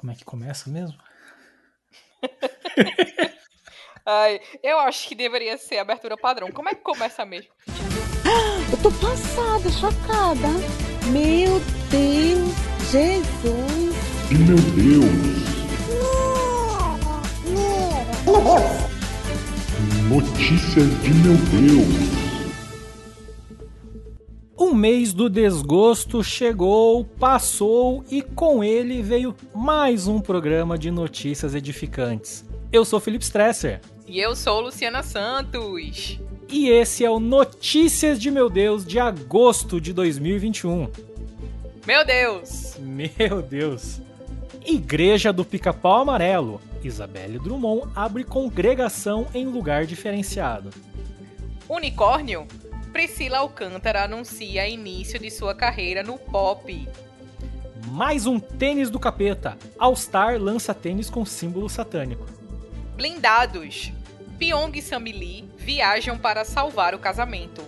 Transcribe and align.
Como 0.00 0.12
é 0.12 0.14
que 0.14 0.24
começa 0.24 0.70
mesmo? 0.70 0.96
Ai, 4.06 4.40
eu 4.62 4.78
acho 4.78 5.06
que 5.06 5.14
deveria 5.14 5.58
ser 5.58 5.76
abertura 5.76 6.16
padrão. 6.16 6.50
Como 6.50 6.70
é 6.70 6.74
que 6.74 6.80
começa 6.80 7.22
mesmo? 7.26 7.50
Eu 8.72 8.78
tô 8.82 8.90
passada, 8.92 9.68
chocada. 9.70 10.48
Meu 11.12 11.60
Deus, 11.90 12.54
Jesus. 12.90 13.94
Meu 14.30 14.56
Deus! 14.56 15.50
Notícias 20.08 21.02
de 21.02 21.12
meu 21.12 21.36
Deus! 21.36 22.29
Um 24.60 24.74
mês 24.74 25.14
do 25.14 25.30
desgosto 25.30 26.22
chegou, 26.22 27.02
passou 27.02 28.04
e 28.10 28.20
com 28.20 28.62
ele 28.62 29.00
veio 29.00 29.34
mais 29.54 30.06
um 30.06 30.20
programa 30.20 30.76
de 30.76 30.90
notícias 30.90 31.54
edificantes. 31.54 32.44
Eu 32.70 32.84
sou 32.84 33.00
Felipe 33.00 33.24
Stresser 33.24 33.80
E 34.06 34.20
eu 34.20 34.36
sou 34.36 34.60
Luciana 34.60 35.02
Santos. 35.02 36.20
e 36.46 36.68
esse 36.68 37.02
é 37.04 37.10
o 37.10 37.18
Notícias 37.18 38.20
de 38.20 38.30
Meu 38.30 38.50
Deus 38.50 38.84
de 38.84 38.98
agosto 38.98 39.80
de 39.80 39.94
2021. 39.94 40.90
Meu 41.86 42.04
Deus! 42.04 42.76
Meu 42.78 43.40
Deus! 43.40 43.98
Igreja 44.66 45.32
do 45.32 45.42
Pica-Pau 45.42 46.02
Amarelo. 46.02 46.60
Isabelle 46.84 47.38
Drummond 47.38 47.90
abre 47.96 48.24
congregação 48.24 49.26
em 49.32 49.46
lugar 49.46 49.86
diferenciado. 49.86 50.68
Unicórnio? 51.66 52.46
Priscila 52.92 53.38
Alcântara 53.38 54.04
anuncia 54.04 54.68
início 54.68 55.18
de 55.18 55.30
sua 55.30 55.54
carreira 55.54 56.02
no 56.02 56.18
pop. 56.18 56.88
Mais 57.92 58.26
um 58.26 58.40
tênis 58.40 58.90
do 58.90 58.98
capeta. 58.98 59.56
All 59.78 59.94
Star 59.94 60.38
lança 60.40 60.74
tênis 60.74 61.08
com 61.08 61.24
símbolo 61.24 61.68
satânico. 61.68 62.26
Blindados. 62.96 63.92
Pyong 64.38 64.76
e 64.76 64.82
Samili 64.82 65.48
viajam 65.56 66.18
para 66.18 66.44
salvar 66.44 66.94
o 66.94 66.98
casamento. 66.98 67.62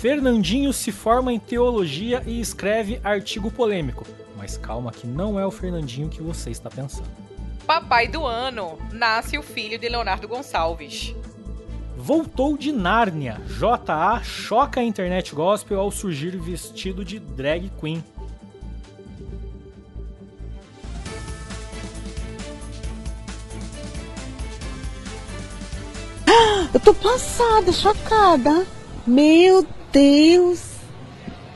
Fernandinho 0.00 0.72
se 0.72 0.90
forma 0.90 1.32
em 1.32 1.38
teologia 1.38 2.22
e 2.26 2.40
escreve 2.40 3.00
artigo 3.04 3.50
polêmico. 3.50 4.04
Mas 4.36 4.56
calma 4.56 4.90
que 4.90 5.06
não 5.06 5.38
é 5.38 5.46
o 5.46 5.50
Fernandinho 5.52 6.08
que 6.08 6.20
você 6.20 6.50
está 6.50 6.68
pensando. 6.68 7.08
Papai 7.64 8.08
do 8.08 8.26
ano. 8.26 8.76
Nasce 8.90 9.38
o 9.38 9.42
filho 9.42 9.78
de 9.78 9.88
Leonardo 9.88 10.26
Gonçalves. 10.26 11.14
Voltou 12.02 12.58
de 12.58 12.72
Nárnia. 12.72 13.40
JA 13.46 14.20
choca 14.24 14.80
a 14.80 14.82
internet 14.82 15.32
gospel 15.32 15.78
ao 15.78 15.88
surgir 15.88 16.36
vestido 16.36 17.04
de 17.04 17.20
drag 17.20 17.70
queen. 17.80 18.02
Eu 26.74 26.80
tô 26.80 26.92
passada, 26.92 27.70
chocada. 27.70 28.66
Meu 29.06 29.64
Deus. 29.92 30.72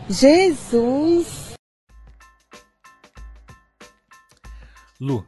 Jesus. 0.08 1.55
Lu, 5.00 5.27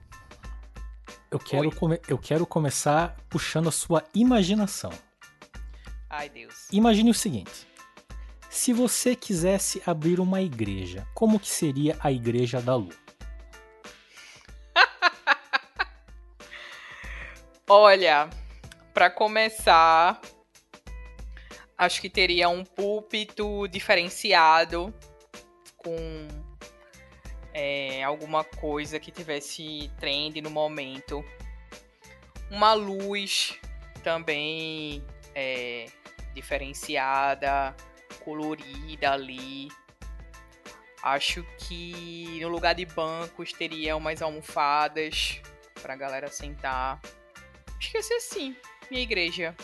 eu 1.29 1.41
quero, 1.41 1.71
eu 2.07 2.19
quero 2.19 2.47
começar 2.47 3.17
puxando 3.29 3.69
a 3.69 3.73
sua 3.73 4.05
imaginação. 4.15 4.93
Ai, 6.11 6.29
Deus. 6.29 6.69
Imagine 6.73 7.11
o 7.11 7.15
seguinte: 7.15 7.67
se 8.49 8.73
você 8.73 9.15
quisesse 9.15 9.83
abrir 9.87 10.21
uma 10.21 10.41
igreja, 10.41 11.07
como 11.15 11.39
que 11.39 11.49
seria 11.49 11.97
a 12.01 12.11
igreja 12.11 12.63
da 12.63 12.77
Lu? 12.77 12.89
Olha, 17.69 18.31
pra 18.95 19.11
começar, 19.11 20.19
acho 21.77 22.01
que 22.01 22.09
teria 22.09 22.49
um 22.49 22.65
púlpito 22.65 23.69
diferenciado 23.69 24.95
com 25.77 26.27
é, 27.53 28.03
alguma 28.03 28.45
coisa 28.45 28.99
que 28.99 29.11
tivesse 29.11 29.91
trend 30.01 30.41
no 30.41 30.51
momento. 30.51 31.23
Uma 32.51 32.73
luz 32.73 33.61
também 34.03 35.05
é, 35.35 35.85
diferenciada, 36.35 37.75
colorida 38.25 39.13
ali. 39.13 39.69
Acho 41.03 41.45
que 41.59 42.39
no 42.41 42.49
lugar 42.49 42.75
de 42.75 42.85
bancos 42.85 43.53
teria 43.53 43.97
umas 43.97 44.21
almofadas 44.21 45.41
pra 45.81 45.97
galera 45.97 46.29
sentar. 46.29 47.01
Ser 47.81 48.15
assim, 48.15 48.57
minha 48.91 49.03
igreja. 49.03 49.55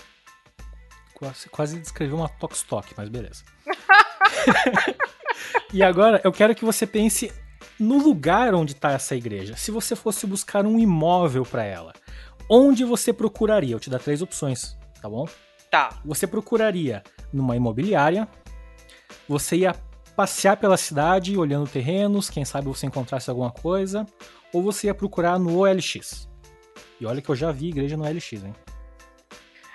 Quase, 1.15 1.49
quase 1.49 1.79
descreveu 1.79 2.17
uma 2.17 2.29
tox-toc, 2.29 2.93
mas 2.97 3.09
beleza. 3.09 3.45
e 5.73 5.83
agora 5.83 6.21
eu 6.25 6.33
quero 6.33 6.55
que 6.55 6.65
você 6.65 6.87
pense 6.87 7.33
no 7.79 7.99
lugar 7.99 8.55
onde 8.55 8.73
está 8.73 8.93
essa 8.93 9.17
igreja. 9.17 9.57
Se 9.57 9.71
você 9.71 9.97
fosse 9.97 10.27
buscar 10.27 10.65
um 10.65 10.79
imóvel 10.79 11.45
para 11.45 11.65
ela, 11.65 11.93
onde 12.49 12.85
você 12.85 13.13
procuraria? 13.13 13.75
Eu 13.75 13.81
te 13.81 13.91
dar 13.91 13.99
três 13.99 14.23
opções, 14.23 14.77
tá 15.01 15.09
bom? 15.09 15.27
Tá, 15.75 15.99
Você 16.05 16.25
procuraria 16.25 17.03
numa 17.33 17.57
imobiliária, 17.57 18.29
você 19.29 19.57
ia 19.57 19.75
passear 20.15 20.57
pela 20.57 20.77
cidade 20.77 21.37
olhando 21.37 21.69
terrenos, 21.69 22.31
quem 22.31 22.45
sabe 22.45 22.69
você 22.69 22.87
encontrasse 22.87 23.29
alguma 23.29 23.51
coisa, 23.51 24.07
ou 24.53 24.63
você 24.63 24.87
ia 24.87 24.95
procurar 24.95 25.37
no 25.37 25.59
OLX. 25.59 26.29
E 27.01 27.05
olha 27.05 27.21
que 27.21 27.29
eu 27.29 27.35
já 27.35 27.51
vi 27.51 27.71
igreja 27.71 27.97
no 27.97 28.05
OLX, 28.05 28.35
hein? 28.35 28.55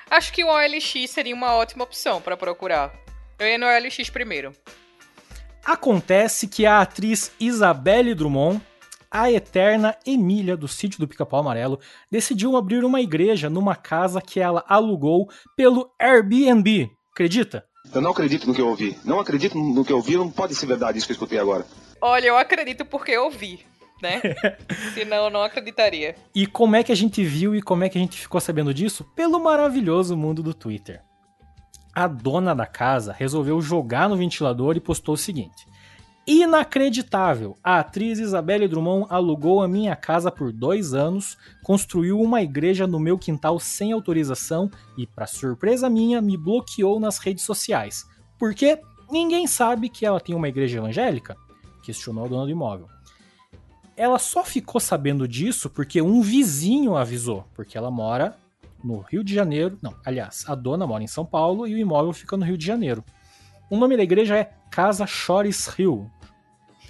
acho 0.09 0.31
que 0.31 0.41
o 0.41 0.47
OLX 0.47 1.09
seria 1.09 1.35
uma 1.35 1.53
ótima 1.55 1.83
opção 1.83 2.21
pra 2.21 2.37
procurar. 2.37 2.93
Eu 3.37 3.45
ia 3.45 3.57
no 3.57 3.65
OLX 3.65 4.09
primeiro. 4.09 4.53
Acontece 5.65 6.47
que 6.47 6.65
a 6.65 6.79
atriz 6.79 7.33
Isabelle 7.37 8.15
Drummond, 8.15 8.61
a 9.11 9.31
eterna 9.31 9.95
Emília 10.05 10.55
do 10.55 10.67
sítio 10.67 10.99
do 10.99 11.07
Pica-Pau 11.07 11.39
Amarelo, 11.39 11.79
decidiu 12.11 12.55
abrir 12.55 12.83
uma 12.83 13.01
igreja 13.01 13.49
numa 13.49 13.75
casa 13.75 14.21
que 14.21 14.39
ela 14.39 14.63
alugou 14.67 15.29
pelo 15.55 15.91
Airbnb. 15.99 16.89
Acredita? 17.11 17.65
Eu 17.93 18.01
não 18.01 18.11
acredito 18.11 18.47
no 18.47 18.53
que 18.53 18.61
eu 18.61 18.67
ouvi. 18.67 18.97
Não 19.03 19.19
acredito 19.19 19.57
no 19.57 19.83
que 19.83 19.91
eu 19.91 19.97
ouvi, 19.97 20.15
não 20.15 20.29
pode 20.29 20.53
ser 20.53 20.67
verdade 20.67 20.97
isso 20.97 21.07
que 21.07 21.11
eu 21.11 21.15
escutei 21.15 21.39
agora. 21.39 21.65
Olha, 22.01 22.27
eu 22.27 22.37
acredito 22.37 22.85
porque 22.85 23.11
eu 23.11 23.31
vi, 23.31 23.65
né? 24.01 24.21
Senão 24.93 25.25
eu 25.25 25.29
não 25.29 25.41
acreditaria. 25.41 26.15
E 26.33 26.45
como 26.45 26.75
é 26.75 26.83
que 26.83 26.91
a 26.91 26.95
gente 26.95 27.23
viu 27.23 27.55
e 27.55 27.61
como 27.61 27.83
é 27.83 27.89
que 27.89 27.97
a 27.97 28.01
gente 28.01 28.17
ficou 28.17 28.39
sabendo 28.39 28.73
disso? 28.73 29.03
Pelo 29.15 29.39
maravilhoso 29.39 30.15
mundo 30.15 30.43
do 30.43 30.53
Twitter. 30.53 31.01
A 31.93 32.07
dona 32.07 32.53
da 32.53 32.67
casa 32.67 33.11
resolveu 33.11 33.59
jogar 33.59 34.07
no 34.07 34.15
ventilador 34.15 34.77
e 34.77 34.79
postou 34.79 35.15
o 35.15 35.17
seguinte: 35.17 35.65
Inacreditável! 36.31 37.57
A 37.63 37.79
atriz 37.79 38.19
Isabelle 38.19 38.67
Drummond 38.67 39.07
alugou 39.09 39.63
a 39.63 39.67
minha 39.67 39.95
casa 39.95 40.29
por 40.29 40.51
dois 40.53 40.93
anos, 40.93 41.35
construiu 41.63 42.21
uma 42.21 42.39
igreja 42.43 42.85
no 42.85 42.99
meu 42.99 43.17
quintal 43.17 43.59
sem 43.59 43.91
autorização 43.93 44.69
e, 44.95 45.07
para 45.07 45.25
surpresa 45.25 45.89
minha, 45.89 46.21
me 46.21 46.37
bloqueou 46.37 46.99
nas 46.99 47.17
redes 47.17 47.43
sociais. 47.43 48.05
Por 48.37 48.53
quê? 48.53 48.79
Ninguém 49.09 49.47
sabe 49.47 49.89
que 49.89 50.05
ela 50.05 50.19
tem 50.19 50.35
uma 50.35 50.47
igreja 50.47 50.77
evangélica? 50.77 51.35
Questionou 51.81 52.25
a 52.25 52.27
dona 52.27 52.45
do 52.45 52.51
imóvel 52.51 52.87
ela 53.97 54.17
só 54.17 54.45
ficou 54.45 54.79
sabendo 54.79 55.27
disso 55.27 55.69
porque 55.69 56.01
um 56.01 56.21
vizinho 56.21 56.95
avisou, 56.95 57.43
porque 57.53 57.77
ela 57.77 57.91
mora 57.91 58.37
no 58.81 58.99
Rio 58.99 59.25
de 59.25 59.35
Janeiro. 59.35 59.77
Não, 59.81 59.93
aliás, 60.05 60.45
a 60.47 60.55
dona 60.55 60.87
mora 60.87 61.03
em 61.03 61.07
São 61.07 61.25
Paulo 61.25 61.67
e 61.67 61.75
o 61.75 61.77
imóvel 61.77 62.13
fica 62.13 62.37
no 62.37 62.45
Rio 62.45 62.57
de 62.57 62.65
Janeiro. 62.65 63.03
O 63.69 63.75
nome 63.75 63.97
da 63.97 64.03
igreja 64.03 64.37
é 64.37 64.53
Casa 64.71 65.05
Chores 65.05 65.67
Rio. 65.67 66.09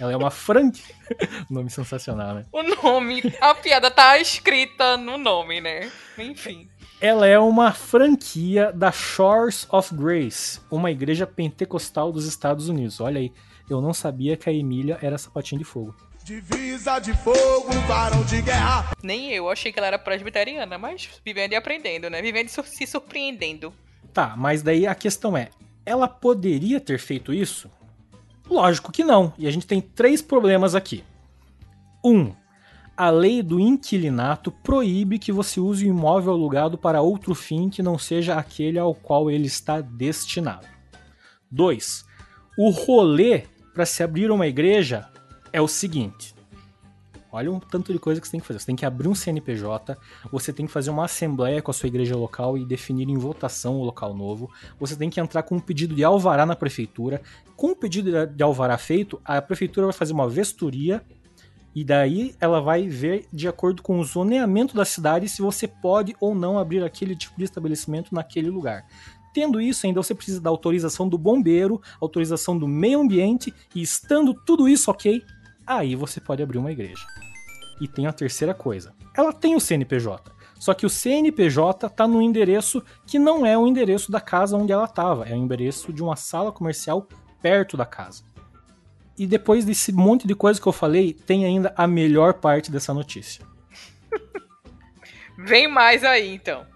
Ela 0.00 0.12
é 0.12 0.16
uma 0.16 0.30
franquia. 0.30 0.94
nome 1.50 1.68
sensacional, 1.68 2.34
né? 2.34 2.46
O 2.50 2.62
nome, 2.62 3.22
a 3.38 3.54
piada 3.54 3.90
tá 3.90 4.18
escrita 4.18 4.96
no 4.96 5.18
nome, 5.18 5.60
né? 5.60 5.92
Enfim. 6.18 6.70
Ela 6.98 7.26
é 7.26 7.38
uma 7.38 7.72
franquia 7.72 8.72
da 8.72 8.90
Shores 8.90 9.66
of 9.70 9.94
Grace, 9.94 10.58
uma 10.70 10.90
igreja 10.90 11.26
pentecostal 11.26 12.10
dos 12.10 12.26
Estados 12.26 12.68
Unidos. 12.68 12.98
Olha 13.00 13.20
aí, 13.20 13.30
eu 13.68 13.80
não 13.80 13.92
sabia 13.92 14.36
que 14.36 14.48
a 14.48 14.52
Emília 14.52 14.98
era 15.02 15.18
sapatinho 15.18 15.58
de 15.58 15.64
fogo. 15.64 15.94
Divisa 16.24 16.98
de 16.98 17.14
fogo, 17.14 17.72
varão 17.86 18.22
de 18.24 18.40
guerra. 18.40 18.92
Nem 19.02 19.32
eu 19.32 19.50
achei 19.50 19.72
que 19.72 19.78
ela 19.78 19.88
era 19.88 19.98
presbiteriana, 19.98 20.78
mas 20.78 21.08
vivendo 21.24 21.52
e 21.52 21.56
aprendendo, 21.56 22.08
né? 22.08 22.22
Vivendo 22.22 22.48
e 22.48 22.50
se 22.50 22.86
surpreendendo. 22.86 23.72
Tá, 24.12 24.34
mas 24.36 24.62
daí 24.62 24.86
a 24.86 24.94
questão 24.94 25.36
é: 25.36 25.50
ela 25.84 26.06
poderia 26.08 26.80
ter 26.80 26.98
feito 26.98 27.32
isso? 27.32 27.70
Lógico 28.50 28.90
que 28.90 29.04
não. 29.04 29.32
E 29.38 29.46
a 29.46 29.50
gente 29.50 29.66
tem 29.66 29.80
três 29.80 30.20
problemas 30.20 30.74
aqui. 30.74 31.04
Um, 32.04 32.32
a 32.96 33.08
lei 33.08 33.42
do 33.42 33.60
inquilinato 33.60 34.50
proíbe 34.50 35.18
que 35.18 35.30
você 35.30 35.60
use 35.60 35.86
o 35.86 35.88
imóvel 35.88 36.32
alugado 36.32 36.76
para 36.76 37.00
outro 37.00 37.34
fim 37.34 37.70
que 37.70 37.82
não 37.82 37.96
seja 37.96 38.34
aquele 38.34 38.78
ao 38.78 38.94
qual 38.94 39.30
ele 39.30 39.46
está 39.46 39.80
destinado. 39.80 40.66
2. 41.50 42.04
O 42.58 42.70
rolê 42.70 43.44
para 43.72 43.86
se 43.86 44.02
abrir 44.02 44.30
uma 44.30 44.46
igreja 44.46 45.08
é 45.52 45.60
o 45.60 45.68
seguinte: 45.68 46.34
Olha 47.32 47.50
um 47.50 47.60
tanto 47.60 47.92
de 47.92 47.98
coisa 47.98 48.20
que 48.20 48.26
você 48.26 48.32
tem 48.32 48.40
que 48.40 48.46
fazer. 48.46 48.58
Você 48.58 48.66
tem 48.66 48.76
que 48.76 48.84
abrir 48.84 49.08
um 49.08 49.14
CNPJ, 49.14 49.96
você 50.32 50.52
tem 50.52 50.66
que 50.66 50.72
fazer 50.72 50.90
uma 50.90 51.04
assembleia 51.04 51.62
com 51.62 51.70
a 51.70 51.74
sua 51.74 51.86
igreja 51.86 52.16
local 52.16 52.58
e 52.58 52.64
definir 52.64 53.08
em 53.08 53.16
votação 53.16 53.76
o 53.76 53.84
local 53.84 54.14
novo. 54.14 54.50
Você 54.78 54.96
tem 54.96 55.08
que 55.08 55.20
entrar 55.20 55.42
com 55.42 55.56
um 55.56 55.60
pedido 55.60 55.94
de 55.94 56.02
alvará 56.02 56.44
na 56.44 56.56
prefeitura. 56.56 57.22
Com 57.56 57.68
o 57.68 57.76
pedido 57.76 58.26
de 58.26 58.42
alvará 58.42 58.76
feito, 58.76 59.20
a 59.24 59.40
prefeitura 59.40 59.86
vai 59.86 59.92
fazer 59.92 60.12
uma 60.12 60.28
vestoria 60.28 61.02
e 61.74 61.84
daí 61.84 62.34
ela 62.40 62.60
vai 62.60 62.88
ver, 62.88 63.26
de 63.32 63.46
acordo 63.46 63.82
com 63.82 64.00
o 64.00 64.04
zoneamento 64.04 64.74
da 64.74 64.84
cidade, 64.84 65.28
se 65.28 65.40
você 65.40 65.68
pode 65.68 66.16
ou 66.20 66.34
não 66.34 66.58
abrir 66.58 66.82
aquele 66.82 67.14
tipo 67.14 67.38
de 67.38 67.44
estabelecimento 67.44 68.12
naquele 68.12 68.50
lugar. 68.50 68.84
Tendo 69.32 69.60
isso, 69.60 69.86
ainda 69.86 70.02
você 70.02 70.12
precisa 70.12 70.40
da 70.40 70.50
autorização 70.50 71.08
do 71.08 71.16
bombeiro, 71.16 71.80
autorização 72.00 72.58
do 72.58 72.66
meio 72.66 73.00
ambiente, 73.00 73.54
e 73.72 73.80
estando 73.80 74.34
tudo 74.34 74.68
isso 74.68 74.90
ok, 74.90 75.22
aí 75.66 75.94
você 75.94 76.20
pode 76.20 76.42
abrir 76.42 76.58
uma 76.58 76.72
igreja. 76.72 77.04
E 77.80 77.88
tem 77.88 78.06
a 78.06 78.12
terceira 78.12 78.54
coisa: 78.54 78.94
ela 79.16 79.32
tem 79.32 79.54
o 79.54 79.60
CNPJ. 79.60 80.30
Só 80.58 80.74
que 80.74 80.84
o 80.84 80.90
CNPJ 80.90 81.86
está 81.86 82.06
no 82.06 82.20
endereço 82.20 82.82
que 83.06 83.18
não 83.18 83.46
é 83.46 83.56
o 83.56 83.66
endereço 83.66 84.12
da 84.12 84.20
casa 84.20 84.56
onde 84.56 84.72
ela 84.72 84.84
estava, 84.84 85.26
é 85.26 85.32
o 85.32 85.38
endereço 85.38 85.90
de 85.90 86.02
uma 86.02 86.16
sala 86.16 86.52
comercial 86.52 87.08
perto 87.40 87.78
da 87.78 87.86
casa. 87.86 88.22
E 89.16 89.26
depois 89.26 89.64
desse 89.64 89.90
monte 89.90 90.26
de 90.26 90.34
coisa 90.34 90.60
que 90.60 90.66
eu 90.66 90.72
falei, 90.72 91.14
tem 91.14 91.46
ainda 91.46 91.72
a 91.76 91.86
melhor 91.86 92.34
parte 92.34 92.70
dessa 92.70 92.92
notícia. 92.92 93.44
Vem 95.38 95.66
mais 95.66 96.04
aí, 96.04 96.34
então. 96.34 96.66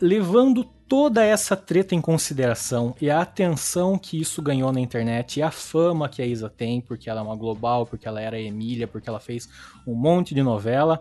Levando 0.00 0.68
toda 0.88 1.22
essa 1.24 1.54
treta 1.54 1.94
em 1.94 2.00
consideração 2.00 2.94
e 3.00 3.10
a 3.10 3.20
atenção 3.20 3.98
que 3.98 4.18
isso 4.20 4.40
ganhou 4.40 4.72
na 4.72 4.80
internet 4.80 5.38
e 5.38 5.42
a 5.42 5.50
fama 5.50 6.08
que 6.08 6.22
a 6.22 6.26
Isa 6.26 6.48
tem, 6.48 6.80
porque 6.80 7.10
ela 7.10 7.20
é 7.20 7.22
uma 7.22 7.36
global, 7.36 7.84
porque 7.84 8.08
ela 8.08 8.20
era 8.20 8.40
Emília, 8.40 8.88
porque 8.88 9.08
ela 9.08 9.20
fez 9.20 9.48
um 9.86 9.94
monte 9.94 10.34
de 10.34 10.42
novela, 10.42 11.00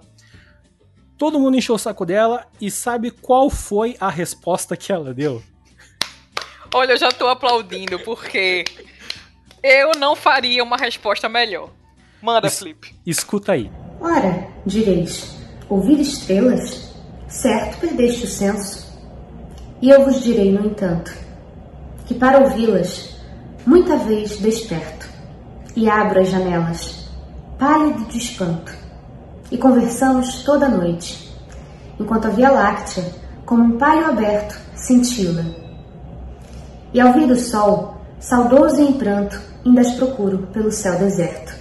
todo 1.18 1.40
mundo 1.40 1.58
encheu 1.58 1.76
o 1.76 1.80
saco 1.80 2.06
dela 2.06 2.46
e 2.60 2.70
sabe 2.70 3.12
qual 3.12 3.50
foi 3.50 3.96
a 4.00 4.10
resposta 4.10 4.76
que 4.76 4.92
ela 4.92 5.14
deu? 5.14 5.42
Olha, 6.74 6.92
eu 6.92 6.98
já 6.98 7.10
tô 7.12 7.28
aplaudindo, 7.28 7.98
porque 8.00 8.66
eu 9.64 9.92
não 9.98 10.16
faria 10.16 10.62
uma 10.64 10.76
resposta 10.76 11.30
melhor. 11.30 11.70
Manda, 12.22 12.48
Es- 12.48 12.60
Flip. 12.60 12.94
Escuta 13.06 13.54
aí. 13.54 13.72
Ora, 14.02 14.50
direis, 14.66 15.38
ouvir 15.70 16.00
estrelas? 16.02 16.94
Certo 17.30 17.80
perdeste 17.80 18.26
o 18.26 18.28
senso. 18.28 18.87
E 19.80 19.90
eu 19.90 20.04
vos 20.06 20.24
direi, 20.24 20.52
no 20.52 20.66
entanto, 20.66 21.14
que 22.06 22.16
para 22.16 22.40
ouvi-las, 22.40 23.16
muita 23.66 23.96
vez 23.98 24.38
desperto, 24.38 25.08
e 25.76 25.88
abro 25.88 26.20
as 26.20 26.30
janelas, 26.30 27.08
pálido 27.60 28.06
de 28.06 28.18
espanto, 28.18 28.74
e 29.52 29.58
conversamos 29.58 30.44
toda 30.44 30.66
a 30.66 30.70
noite, 30.70 31.32
enquanto 32.00 32.26
a 32.26 32.30
Via 32.32 32.50
Láctea, 32.50 33.06
como 33.46 33.64
um 33.64 33.78
palho 33.78 34.08
aberto, 34.08 34.60
cintila. 34.76 35.46
E 36.92 37.00
ao 37.00 37.14
vir 37.14 37.28
do 37.28 37.36
sol, 37.36 37.98
saudoso 38.20 38.82
e 38.82 38.88
em 38.88 38.94
pranto, 38.94 39.40
ainda 39.64 39.82
as 39.82 39.92
procuro 39.92 40.48
pelo 40.52 40.72
céu 40.72 40.98
deserto. 40.98 41.54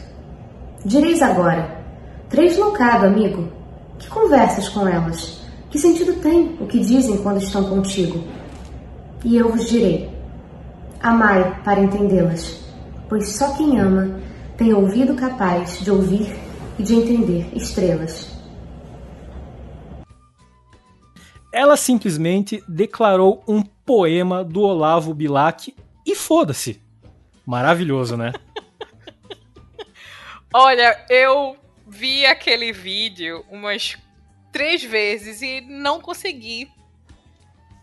Direis 0.84 1.20
agora, 1.20 1.84
três 2.30 2.56
loucado, 2.56 3.06
amigo. 3.06 3.52
Que 3.98 4.08
conversas 4.08 4.68
com 4.68 4.86
elas? 4.86 5.45
Que 5.70 5.78
sentido 5.78 6.20
tem 6.20 6.56
o 6.60 6.66
que 6.66 6.78
dizem 6.78 7.18
quando 7.18 7.42
estão 7.42 7.68
contigo? 7.68 8.22
E 9.24 9.36
eu 9.36 9.50
vos 9.50 9.68
direi: 9.68 10.10
amai 11.00 11.60
para 11.62 11.80
entendê-las, 11.80 12.64
pois 13.08 13.36
só 13.36 13.54
quem 13.56 13.78
ama 13.80 14.20
tem 14.56 14.72
ouvido 14.72 15.14
capaz 15.14 15.80
de 15.80 15.90
ouvir 15.90 16.34
e 16.78 16.82
de 16.82 16.94
entender 16.94 17.48
estrelas. 17.54 18.34
Ela 21.52 21.76
simplesmente 21.76 22.62
declarou 22.68 23.42
um 23.48 23.62
poema 23.62 24.44
do 24.44 24.60
Olavo 24.60 25.14
Bilac 25.14 25.74
e 26.04 26.14
foda-se. 26.14 26.80
Maravilhoso, 27.46 28.16
né? 28.16 28.32
Olha, 30.52 31.04
eu 31.08 31.56
vi 31.86 32.26
aquele 32.26 32.72
vídeo 32.72 33.44
umas 33.50 33.96
três 34.56 34.82
vezes 34.82 35.42
e 35.42 35.60
não 35.60 36.00
consegui 36.00 36.72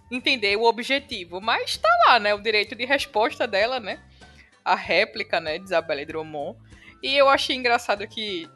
entender 0.10 0.56
o 0.56 0.64
objetivo. 0.64 1.40
Mas 1.40 1.78
tá 1.78 1.90
lá, 2.08 2.20
né? 2.20 2.34
O 2.34 2.42
direito 2.42 2.74
de 2.74 2.84
resposta 2.84 3.46
dela, 3.46 3.80
né? 3.80 4.00
A 4.66 4.74
réplica, 4.74 5.40
né? 5.40 5.60
De 5.60 5.66
Isabelle 5.66 6.04
Drummond. 6.04 6.58
E 7.04 7.16
eu 7.16 7.30
achei 7.30 7.56
engraçado 7.56 8.08
que 8.08 8.50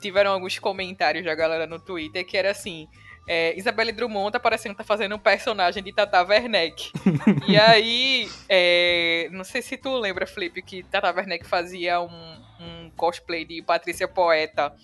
tiveram 0.00 0.32
alguns 0.32 0.58
comentários 0.58 1.24
da 1.24 1.32
galera 1.32 1.64
no 1.64 1.78
Twitter 1.78 2.26
que 2.26 2.36
era 2.36 2.50
assim. 2.50 2.88
É, 3.28 3.56
Isabelle 3.56 3.92
Drummond 3.92 4.32
tá 4.32 4.40
parecendo 4.40 4.74
tá 4.74 4.82
fazendo 4.82 5.14
um 5.14 5.18
personagem 5.18 5.80
de 5.80 5.92
Tata 5.92 6.24
Werneck. 6.24 6.90
e 7.46 7.56
aí, 7.56 8.28
é, 8.48 9.28
não 9.30 9.44
sei 9.44 9.62
se 9.62 9.76
tu 9.76 9.96
lembra, 9.96 10.26
Felipe, 10.26 10.60
que 10.60 10.82
Tata 10.82 11.14
Werneck 11.14 11.46
fazia 11.46 12.00
um, 12.00 12.42
um 12.58 12.90
cosplay 12.96 13.44
de 13.44 13.62
Patrícia 13.62 14.08
Poeta. 14.08 14.74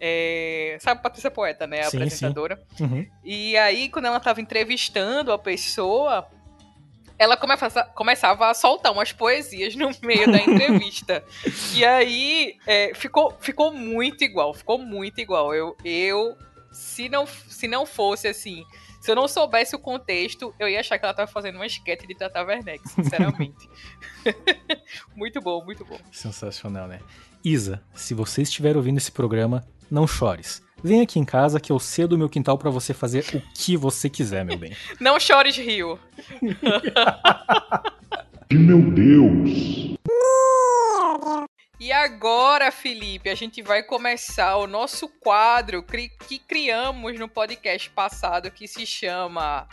É, 0.00 0.76
sabe 0.80 1.02
Patrícia 1.02 1.30
Poeta, 1.30 1.66
né? 1.66 1.80
A 1.80 1.84
Sim, 1.84 1.90
sim. 1.90 1.96
apresentadora. 1.98 2.60
Uhum. 2.80 3.06
E 3.24 3.56
aí, 3.56 3.88
quando 3.88 4.04
ela 4.06 4.20
tava 4.20 4.40
entrevistando 4.40 5.32
a 5.32 5.38
pessoa, 5.38 6.26
ela 7.18 7.36
começa- 7.36 7.82
começava 7.94 8.48
a 8.48 8.54
soltar 8.54 8.92
umas 8.92 9.12
poesias 9.12 9.74
no 9.74 9.90
meio 10.02 10.30
da 10.30 10.38
entrevista. 10.42 11.24
e 11.74 11.84
aí, 11.84 12.56
é, 12.66 12.92
ficou, 12.94 13.36
ficou 13.40 13.72
muito 13.72 14.22
igual, 14.22 14.54
ficou 14.54 14.78
muito 14.78 15.20
igual. 15.20 15.52
Eu, 15.54 15.76
eu 15.84 16.36
se, 16.70 17.08
não, 17.08 17.26
se 17.26 17.66
não 17.66 17.84
fosse 17.84 18.28
assim, 18.28 18.64
se 19.00 19.10
eu 19.10 19.16
não 19.16 19.26
soubesse 19.26 19.74
o 19.74 19.78
contexto, 19.80 20.54
eu 20.60 20.68
ia 20.68 20.78
achar 20.78 20.96
que 20.98 21.04
ela 21.04 21.14
tava 21.14 21.30
fazendo 21.30 21.56
uma 21.56 21.66
esquete 21.66 22.06
de 22.06 22.14
Tata 22.14 22.40
Werneck, 22.44 22.88
sinceramente. 22.88 23.68
muito 25.16 25.40
bom, 25.40 25.64
muito 25.64 25.84
bom. 25.84 25.98
Sensacional, 26.12 26.86
né? 26.86 27.00
Isa, 27.44 27.82
se 27.94 28.14
você 28.14 28.42
estiver 28.42 28.76
ouvindo 28.76 28.98
esse 28.98 29.10
programa, 29.12 29.64
não 29.90 30.06
chores. 30.06 30.62
Vem 30.82 31.00
aqui 31.00 31.18
em 31.18 31.24
casa 31.24 31.58
que 31.58 31.72
eu 31.72 31.78
cedo 31.78 32.12
o 32.12 32.18
meu 32.18 32.28
quintal 32.28 32.56
pra 32.56 32.70
você 32.70 32.94
fazer 32.94 33.24
o 33.34 33.42
que 33.52 33.76
você 33.76 34.08
quiser, 34.08 34.44
meu 34.44 34.56
bem. 34.56 34.76
Não 35.00 35.18
chores, 35.18 35.56
Rio. 35.56 35.98
Meu 38.52 38.90
Deus. 38.92 39.98
E 41.80 41.92
agora, 41.92 42.70
Felipe, 42.70 43.28
a 43.28 43.34
gente 43.34 43.60
vai 43.60 43.82
começar 43.82 44.56
o 44.56 44.66
nosso 44.66 45.08
quadro 45.08 45.82
que 45.82 46.38
criamos 46.38 47.18
no 47.18 47.28
podcast 47.28 47.90
passado 47.90 48.50
que 48.50 48.68
se 48.68 48.86
chama 48.86 49.68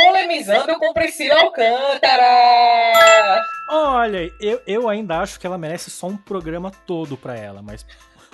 Polemizando 0.00 0.78
com 0.78 0.92
Priscila 0.92 1.42
Alcântara. 1.42 2.26
Olha, 3.68 4.32
eu, 4.40 4.62
eu 4.66 4.88
ainda 4.88 5.18
acho 5.18 5.38
que 5.38 5.46
ela 5.46 5.58
merece 5.58 5.90
só 5.90 6.06
um 6.06 6.16
programa 6.16 6.70
todo 6.86 7.16
pra 7.16 7.36
ela, 7.36 7.60
mas 7.60 7.86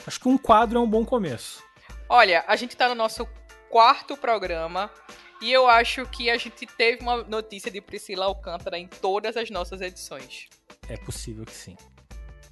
acho 0.07 0.21
que 0.21 0.29
um 0.29 0.39
quadro 0.39 0.79
é 0.79 0.81
um 0.81 0.89
bom 0.89 1.05
começo. 1.05 1.65
Olha, 2.09 2.45
a 2.47 2.55
gente 2.55 2.77
tá 2.77 2.89
no 2.89 2.95
nosso 2.95 3.27
quarto 3.69 4.17
programa 4.17 4.91
e 5.43 5.53
eu 5.53 5.69
acho 5.69 6.07
que 6.07 6.31
a 6.31 6.37
gente 6.39 6.65
teve 6.67 7.03
uma 7.03 7.25
notícia 7.25 7.71
de 7.71 7.81
Priscila 7.81 8.27
Alcântara 8.27 8.79
em 8.79 8.87
todas 8.87 9.37
as 9.37 9.51
nossas 9.51 9.81
edições. 9.81 10.49
É 10.89 10.97
possível 10.97 11.45
que 11.45 11.53
sim. 11.53 11.77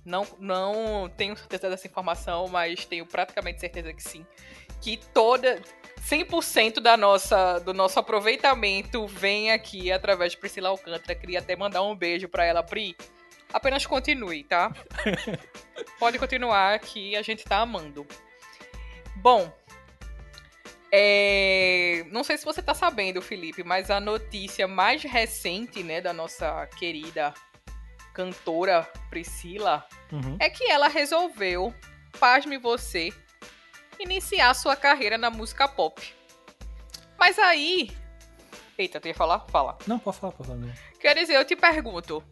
Não, 0.04 0.26
não 0.38 1.08
tenho 1.16 1.36
certeza 1.36 1.70
dessa 1.70 1.86
informação, 1.86 2.46
mas 2.48 2.84
tenho 2.84 3.06
praticamente 3.06 3.60
certeza 3.60 3.92
que 3.94 4.02
sim. 4.02 4.26
Que 4.82 4.98
toda 4.98 5.62
100% 6.08 6.80
da 6.80 6.96
nossa, 6.96 7.58
do 7.60 7.72
nosso 7.72 7.98
aproveitamento 7.98 9.06
vem 9.06 9.50
aqui 9.52 9.90
através 9.90 10.32
de 10.32 10.38
Priscila 10.38 10.68
Alcântara. 10.68 11.14
Queria 11.14 11.38
até 11.38 11.56
mandar 11.56 11.82
um 11.82 11.96
beijo 11.96 12.28
pra 12.28 12.44
ela, 12.44 12.62
Pri. 12.62 12.96
Apenas 13.52 13.86
continue, 13.86 14.44
tá? 14.44 14.72
Pode 15.98 16.18
continuar 16.18 16.78
que 16.80 17.16
a 17.16 17.22
gente 17.22 17.44
tá 17.44 17.58
amando. 17.58 18.06
Bom, 19.16 19.50
é, 20.92 22.04
não 22.10 22.22
sei 22.22 22.36
se 22.36 22.44
você 22.44 22.60
tá 22.62 22.74
sabendo, 22.74 23.22
Felipe, 23.22 23.64
mas 23.64 23.90
a 23.90 23.98
notícia 24.00 24.68
mais 24.68 25.02
recente, 25.02 25.82
né, 25.82 26.00
da 26.00 26.12
nossa 26.12 26.66
querida 26.78 27.32
cantora 28.12 28.88
Priscila 29.10 29.86
Uhum. 30.12 30.36
é 30.38 30.48
que 30.48 30.64
ela 30.70 30.86
resolveu, 30.86 31.74
pasme 32.20 32.58
você, 32.58 33.12
iniciar 33.98 34.54
sua 34.54 34.76
carreira 34.76 35.18
na 35.18 35.30
música 35.30 35.68
pop. 35.68 36.14
Mas 37.18 37.38
aí. 37.38 37.90
Eita, 38.76 39.00
tu 39.00 39.08
ia 39.08 39.14
falar? 39.14 39.40
Fala. 39.50 39.78
Não, 39.86 39.98
pode 39.98 40.18
falar, 40.18 40.32
pode 40.32 40.48
falar. 40.48 40.74
Quer 41.00 41.14
dizer, 41.14 41.34
eu 41.34 41.44
te 41.44 41.54
pergunto. 41.54 42.22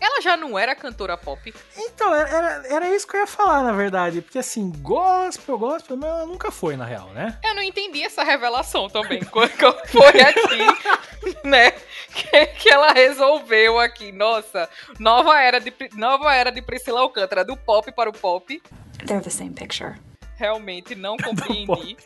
Ela 0.00 0.20
já 0.20 0.36
não 0.36 0.56
era 0.58 0.76
cantora 0.76 1.16
pop? 1.16 1.52
Então, 1.76 2.14
era, 2.14 2.62
era, 2.68 2.94
isso 2.94 3.06
que 3.06 3.16
eu 3.16 3.20
ia 3.20 3.26
falar, 3.26 3.64
na 3.64 3.72
verdade. 3.72 4.22
Porque 4.22 4.38
assim, 4.38 4.70
gospel, 4.80 5.58
gospel, 5.58 5.96
mas 5.96 6.08
ela 6.08 6.26
nunca 6.26 6.52
foi, 6.52 6.76
na 6.76 6.84
real, 6.84 7.08
né? 7.08 7.38
Eu 7.44 7.54
não 7.54 7.62
entendi 7.62 8.02
essa 8.04 8.22
revelação 8.22 8.88
também. 8.88 9.20
Quando 9.26 9.50
foi 9.86 10.20
aqui, 10.20 11.42
né? 11.44 11.72
Que, 12.12 12.46
que 12.46 12.70
ela 12.70 12.92
resolveu 12.92 13.80
aqui. 13.80 14.12
Nossa, 14.12 14.68
nova 15.00 15.40
era, 15.40 15.60
de, 15.60 15.72
nova 15.94 16.32
era 16.32 16.52
de 16.52 16.62
Priscila 16.62 17.00
Alcântara, 17.00 17.44
do 17.44 17.56
pop 17.56 17.90
para 17.90 18.08
o 18.08 18.12
pop. 18.12 18.62
They're 19.04 19.22
the 19.22 19.30
same 19.30 19.52
picture. 19.52 19.96
Realmente 20.38 20.94
não 20.94 21.16
compreendi. 21.18 21.96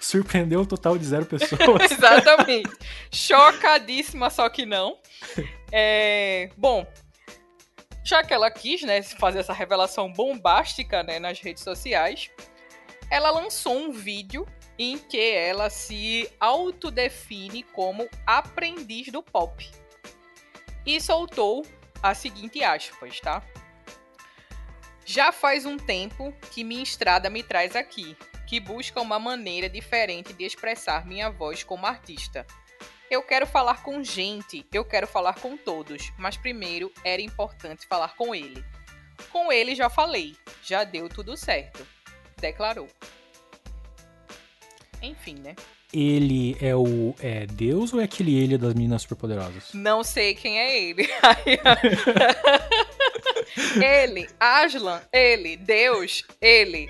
Surpreendeu 0.00 0.60
um 0.60 0.64
total 0.64 0.98
de 0.98 1.04
zero 1.04 1.24
pessoas. 1.24 1.86
Exatamente. 1.90 2.70
Chocadíssima, 3.12 4.28
só 4.28 4.48
que 4.48 4.66
não. 4.66 4.98
É, 5.70 6.50
bom, 6.56 6.84
já 8.04 8.24
que 8.24 8.34
ela 8.34 8.50
quis, 8.50 8.82
né, 8.82 9.02
fazer 9.02 9.38
essa 9.38 9.52
revelação 9.52 10.12
bombástica, 10.12 11.02
né, 11.02 11.20
nas 11.20 11.40
redes 11.40 11.62
sociais, 11.62 12.30
ela 13.08 13.30
lançou 13.30 13.76
um 13.76 13.92
vídeo 13.92 14.46
em 14.78 14.98
que 14.98 15.20
ela 15.32 15.70
se 15.70 16.28
autodefine 16.40 17.62
como 17.62 18.08
aprendiz 18.26 19.10
do 19.12 19.22
pop. 19.22 19.70
E 20.84 21.00
soltou 21.00 21.64
a 22.02 22.14
seguinte 22.14 22.62
aspas, 22.62 23.20
tá? 23.20 23.42
Já 25.08 25.30
faz 25.30 25.64
um 25.64 25.76
tempo 25.76 26.34
que 26.52 26.64
minha 26.64 26.82
estrada 26.82 27.30
me 27.30 27.40
traz 27.40 27.76
aqui, 27.76 28.16
que 28.44 28.58
busca 28.58 29.00
uma 29.00 29.20
maneira 29.20 29.70
diferente 29.70 30.32
de 30.32 30.44
expressar 30.44 31.06
minha 31.06 31.30
voz 31.30 31.62
como 31.62 31.86
artista. 31.86 32.44
Eu 33.08 33.22
quero 33.22 33.46
falar 33.46 33.84
com 33.84 34.02
gente, 34.02 34.66
eu 34.72 34.84
quero 34.84 35.06
falar 35.06 35.34
com 35.34 35.56
todos, 35.56 36.12
mas 36.18 36.36
primeiro 36.36 36.90
era 37.04 37.22
importante 37.22 37.86
falar 37.86 38.16
com 38.16 38.34
ele. 38.34 38.64
Com 39.30 39.52
ele 39.52 39.76
já 39.76 39.88
falei, 39.88 40.34
já 40.60 40.82
deu 40.82 41.08
tudo 41.08 41.36
certo, 41.36 41.86
declarou. 42.40 42.88
Enfim, 45.00 45.36
né? 45.36 45.54
Ele 45.92 46.56
é 46.60 46.74
o 46.74 47.14
é 47.20 47.46
Deus 47.46 47.94
ou 47.94 48.00
é 48.00 48.04
aquele 48.04 48.36
ele 48.36 48.58
das 48.58 48.74
meninas 48.74 49.02
superpoderosas? 49.02 49.72
Não 49.72 50.02
sei 50.02 50.34
quem 50.34 50.58
é 50.58 50.82
ele. 50.82 51.08
ele, 53.82 54.28
Aslan, 54.38 55.00
ele, 55.12 55.56
Deus, 55.56 56.24
ele, 56.40 56.88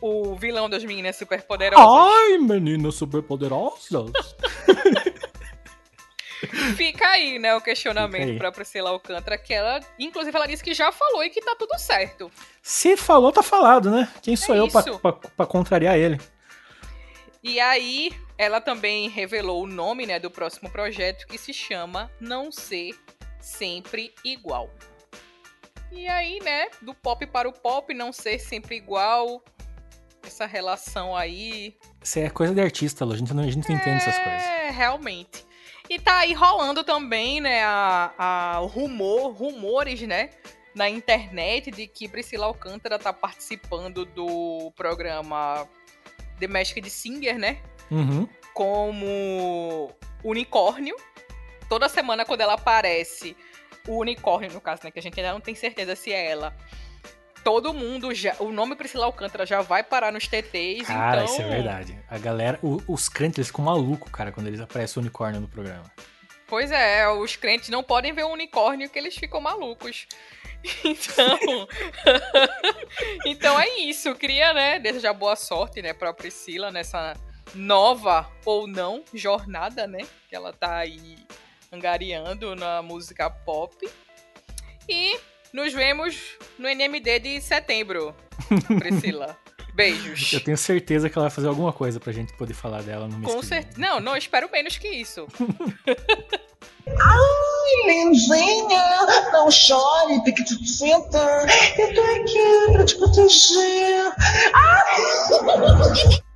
o 0.00 0.34
vilão 0.34 0.68
das 0.68 0.84
meninas 0.84 1.16
superpoderosas. 1.16 1.86
Ai, 1.86 2.38
meninas 2.38 2.94
superpoderosas! 2.94 4.10
Fica 6.74 7.06
aí, 7.06 7.38
né, 7.38 7.54
o 7.54 7.60
questionamento 7.60 8.38
pra 8.38 8.50
Priscila 8.50 8.90
Alcântara, 8.90 9.36
que 9.36 9.52
ela, 9.52 9.80
inclusive, 9.98 10.34
ela 10.34 10.46
disse 10.46 10.64
que 10.64 10.72
já 10.72 10.90
falou 10.90 11.22
e 11.22 11.30
que 11.30 11.40
tá 11.40 11.54
tudo 11.54 11.78
certo. 11.78 12.30
Se 12.62 12.96
falou, 12.96 13.30
tá 13.30 13.42
falado, 13.42 13.90
né? 13.90 14.08
Quem 14.22 14.36
sou 14.36 14.54
É 14.54 14.58
eu 14.58 14.68
pra, 14.68 14.82
pra, 14.82 15.12
pra 15.12 15.46
contrariar 15.46 15.98
ele? 15.98 16.18
E 17.42 17.60
aí, 17.60 18.10
ela 18.38 18.60
também 18.60 19.08
revelou 19.08 19.62
o 19.62 19.66
nome, 19.66 20.06
né, 20.06 20.18
do 20.18 20.30
próximo 20.30 20.70
projeto, 20.70 21.26
que 21.26 21.36
se 21.36 21.52
chama 21.52 22.10
Não 22.20 22.50
Ser 22.50 22.98
Sempre 23.40 24.14
Igual. 24.24 24.70
E 25.92 26.06
aí, 26.06 26.38
né, 26.40 26.68
do 26.82 26.94
pop 26.94 27.26
para 27.26 27.48
o 27.48 27.52
pop, 27.52 27.92
não 27.92 28.12
ser 28.12 28.38
sempre 28.38 28.76
igual, 28.76 29.42
essa 30.22 30.46
relação 30.46 31.16
aí, 31.16 31.76
Isso 32.02 32.18
é 32.18 32.30
coisa 32.30 32.54
de 32.54 32.60
artista, 32.60 33.04
Lu. 33.04 33.12
A 33.12 33.16
gente 33.16 33.34
não, 33.34 33.42
a 33.42 33.50
gente 33.50 33.68
não 33.68 33.76
entende 33.76 33.96
essas 33.96 34.16
coisas. 34.18 34.42
É, 34.42 34.70
realmente. 34.70 35.44
E 35.88 35.98
tá 35.98 36.18
aí 36.18 36.32
rolando 36.32 36.84
também, 36.84 37.40
né, 37.40 37.64
a, 37.64 38.12
a 38.16 38.56
rumor, 38.58 39.32
rumores, 39.32 40.00
né, 40.02 40.30
na 40.74 40.88
internet 40.88 41.70
de 41.72 41.88
que 41.88 42.06
Priscila 42.08 42.46
Alcântara 42.46 42.96
tá 42.98 43.12
participando 43.12 44.04
do 44.04 44.72
programa 44.76 45.66
The 46.38 46.46
Masked 46.46 46.88
Singer, 46.88 47.36
né, 47.38 47.60
Uhum. 47.90 48.28
como 48.54 49.90
unicórnio. 50.22 50.94
Toda 51.68 51.88
semana 51.88 52.24
quando 52.24 52.40
ela 52.42 52.54
aparece, 52.54 53.36
o 53.92 53.98
unicórnio 53.98 54.52
no 54.52 54.60
caso, 54.60 54.82
né, 54.84 54.90
que 54.90 54.98
a 54.98 55.02
gente 55.02 55.18
ainda 55.18 55.32
não 55.32 55.40
tem 55.40 55.54
certeza 55.54 55.94
se 55.96 56.12
é 56.12 56.30
ela. 56.30 56.54
Todo 57.42 57.72
mundo 57.72 58.12
já, 58.14 58.36
o 58.38 58.52
nome 58.52 58.76
Priscila 58.76 59.06
Alcântara 59.06 59.46
já 59.46 59.62
vai 59.62 59.82
parar 59.82 60.12
nos 60.12 60.26
TTs, 60.26 60.86
Cara, 60.86 61.22
então 61.22 61.32
isso 61.34 61.42
é 61.42 61.48
verdade. 61.48 61.98
A 62.08 62.18
galera, 62.18 62.58
o- 62.62 62.82
os 62.86 63.08
crentes, 63.08 63.38
eles 63.38 63.48
ficam 63.48 63.64
malucos, 63.64 64.10
cara, 64.12 64.30
quando 64.30 64.46
eles 64.48 64.60
aparecem 64.60 65.00
o 65.00 65.02
unicórnio 65.02 65.40
no 65.40 65.48
programa. 65.48 65.90
Pois 66.46 66.70
é, 66.70 67.08
os 67.08 67.36
crentes 67.36 67.68
não 67.70 67.82
podem 67.82 68.12
ver 68.12 68.24
o 68.24 68.28
unicórnio 68.32 68.90
que 68.90 68.98
eles 68.98 69.16
ficam 69.16 69.40
malucos. 69.40 70.06
Então, 70.84 71.38
então 73.24 73.58
é 73.60 73.68
isso. 73.80 74.14
Queria, 74.14 74.52
né, 74.52 74.78
desejar 74.78 75.12
boa 75.14 75.34
sorte, 75.36 75.80
né, 75.82 75.92
pra 75.94 76.12
Priscila 76.12 76.70
nessa 76.70 77.14
nova 77.54 78.30
ou 78.44 78.66
não 78.66 79.02
jornada, 79.14 79.86
né, 79.86 80.00
que 80.28 80.36
ela 80.36 80.52
tá 80.52 80.76
aí 80.76 81.16
angariando 81.72 82.54
na 82.56 82.82
música 82.82 83.30
pop. 83.30 83.88
E 84.88 85.18
nos 85.52 85.72
vemos 85.72 86.16
no 86.58 86.68
NMD 86.68 87.18
de 87.20 87.40
setembro, 87.40 88.14
Priscila. 88.78 89.36
Beijos. 89.72 90.32
Eu 90.32 90.42
tenho 90.42 90.58
certeza 90.58 91.08
que 91.08 91.16
ela 91.16 91.28
vai 91.28 91.34
fazer 91.34 91.46
alguma 91.46 91.72
coisa 91.72 92.00
pra 92.00 92.12
gente 92.12 92.36
poder 92.36 92.54
falar 92.54 92.82
dela 92.82 93.06
no 93.06 93.18
mês 93.18 93.32
Com 93.32 93.40
certeza. 93.40 93.78
Não, 93.78 94.00
não 94.00 94.16
espero 94.16 94.50
menos 94.50 94.76
que 94.76 94.88
isso. 94.88 95.28
Lindinha, 97.86 99.06
não 99.32 99.48
chore, 99.50 100.22
tem 100.24 100.34
que 100.34 100.44
te 100.44 100.68
sentar. 100.68 101.46
Eu 101.78 101.94
tô 101.94 102.02
aqui 102.02 102.72
pra 102.72 102.84
te 102.84 102.96
proteger. 102.96 104.12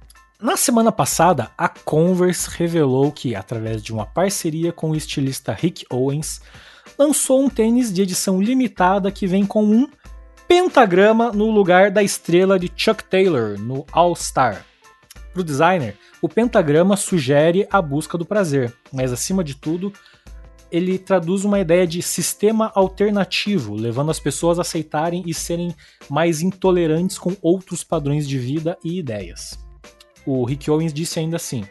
Na 0.45 0.59
semana 0.59 0.93
passada, 0.93 1.51
a 1.57 1.71
Converse 1.71 2.51
revelou 2.51 3.11
que, 3.11 3.35
através 3.35 3.83
de 3.83 3.95
uma 3.95 4.05
parceria 4.05 4.73
com 4.73 4.91
o 4.91 4.95
estilista 4.95 5.55
Rick 5.55 5.87
Owens, 5.91 6.43
lançou 6.99 7.43
um 7.43 7.49
tênis 7.49 7.91
de 7.91 8.03
edição 8.03 8.43
limitada 8.43 9.11
que 9.11 9.27
vem 9.27 9.47
com 9.47 9.65
um 9.65 9.89
pentagrama 10.47 11.33
no 11.33 11.51
lugar 11.51 11.91
da 11.91 12.03
estrela 12.03 12.59
de 12.59 12.71
Chuck 12.77 13.03
Taylor 13.05 13.59
no 13.59 13.87
All 13.91 14.15
Star. 14.15 14.67
Para 15.33 15.41
o 15.41 15.43
designer, 15.45 15.97
o 16.21 16.29
pentagrama 16.29 16.95
sugere 16.95 17.67
a 17.71 17.81
busca 17.81 18.19
do 18.19 18.27
prazer, 18.27 18.71
mas 18.93 19.15
acima 19.15 19.43
de 19.43 19.55
tudo, 19.55 19.95
ele 20.71 20.99
traduz 20.99 21.47
uma 21.47 21.59
ideia 21.59 21.87
de 21.87 22.03
sistema 22.03 22.71
alternativo, 22.75 23.75
levando 23.75 24.11
as 24.11 24.21
pessoas 24.21 24.59
a 24.59 24.61
aceitarem 24.61 25.23
e 25.25 25.33
serem 25.33 25.75
mais 26.11 26.43
intolerantes 26.43 27.17
com 27.17 27.35
outros 27.41 27.83
padrões 27.83 28.29
de 28.29 28.39
vida 28.39 28.77
e 28.85 28.99
ideias. 28.99 29.64
O 30.27 30.45
Rick 30.45 30.71
Owens 30.71 30.93
disse 30.93 31.19
ainda 31.19 31.37
assim: 31.37 31.65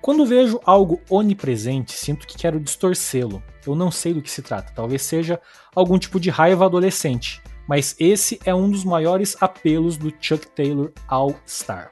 Quando 0.00 0.26
vejo 0.26 0.60
algo 0.64 1.00
onipresente, 1.10 1.92
sinto 1.92 2.26
que 2.26 2.36
quero 2.36 2.60
distorcê-lo. 2.60 3.42
Eu 3.66 3.74
não 3.74 3.90
sei 3.90 4.14
do 4.14 4.22
que 4.22 4.30
se 4.30 4.42
trata, 4.42 4.72
talvez 4.74 5.02
seja 5.02 5.40
algum 5.74 5.98
tipo 5.98 6.20
de 6.20 6.30
raiva 6.30 6.64
adolescente, 6.64 7.42
mas 7.66 7.96
esse 7.98 8.38
é 8.44 8.54
um 8.54 8.70
dos 8.70 8.84
maiores 8.84 9.36
apelos 9.40 9.96
do 9.96 10.12
Chuck 10.20 10.46
Taylor 10.48 10.92
All 11.08 11.34
Star. 11.46 11.90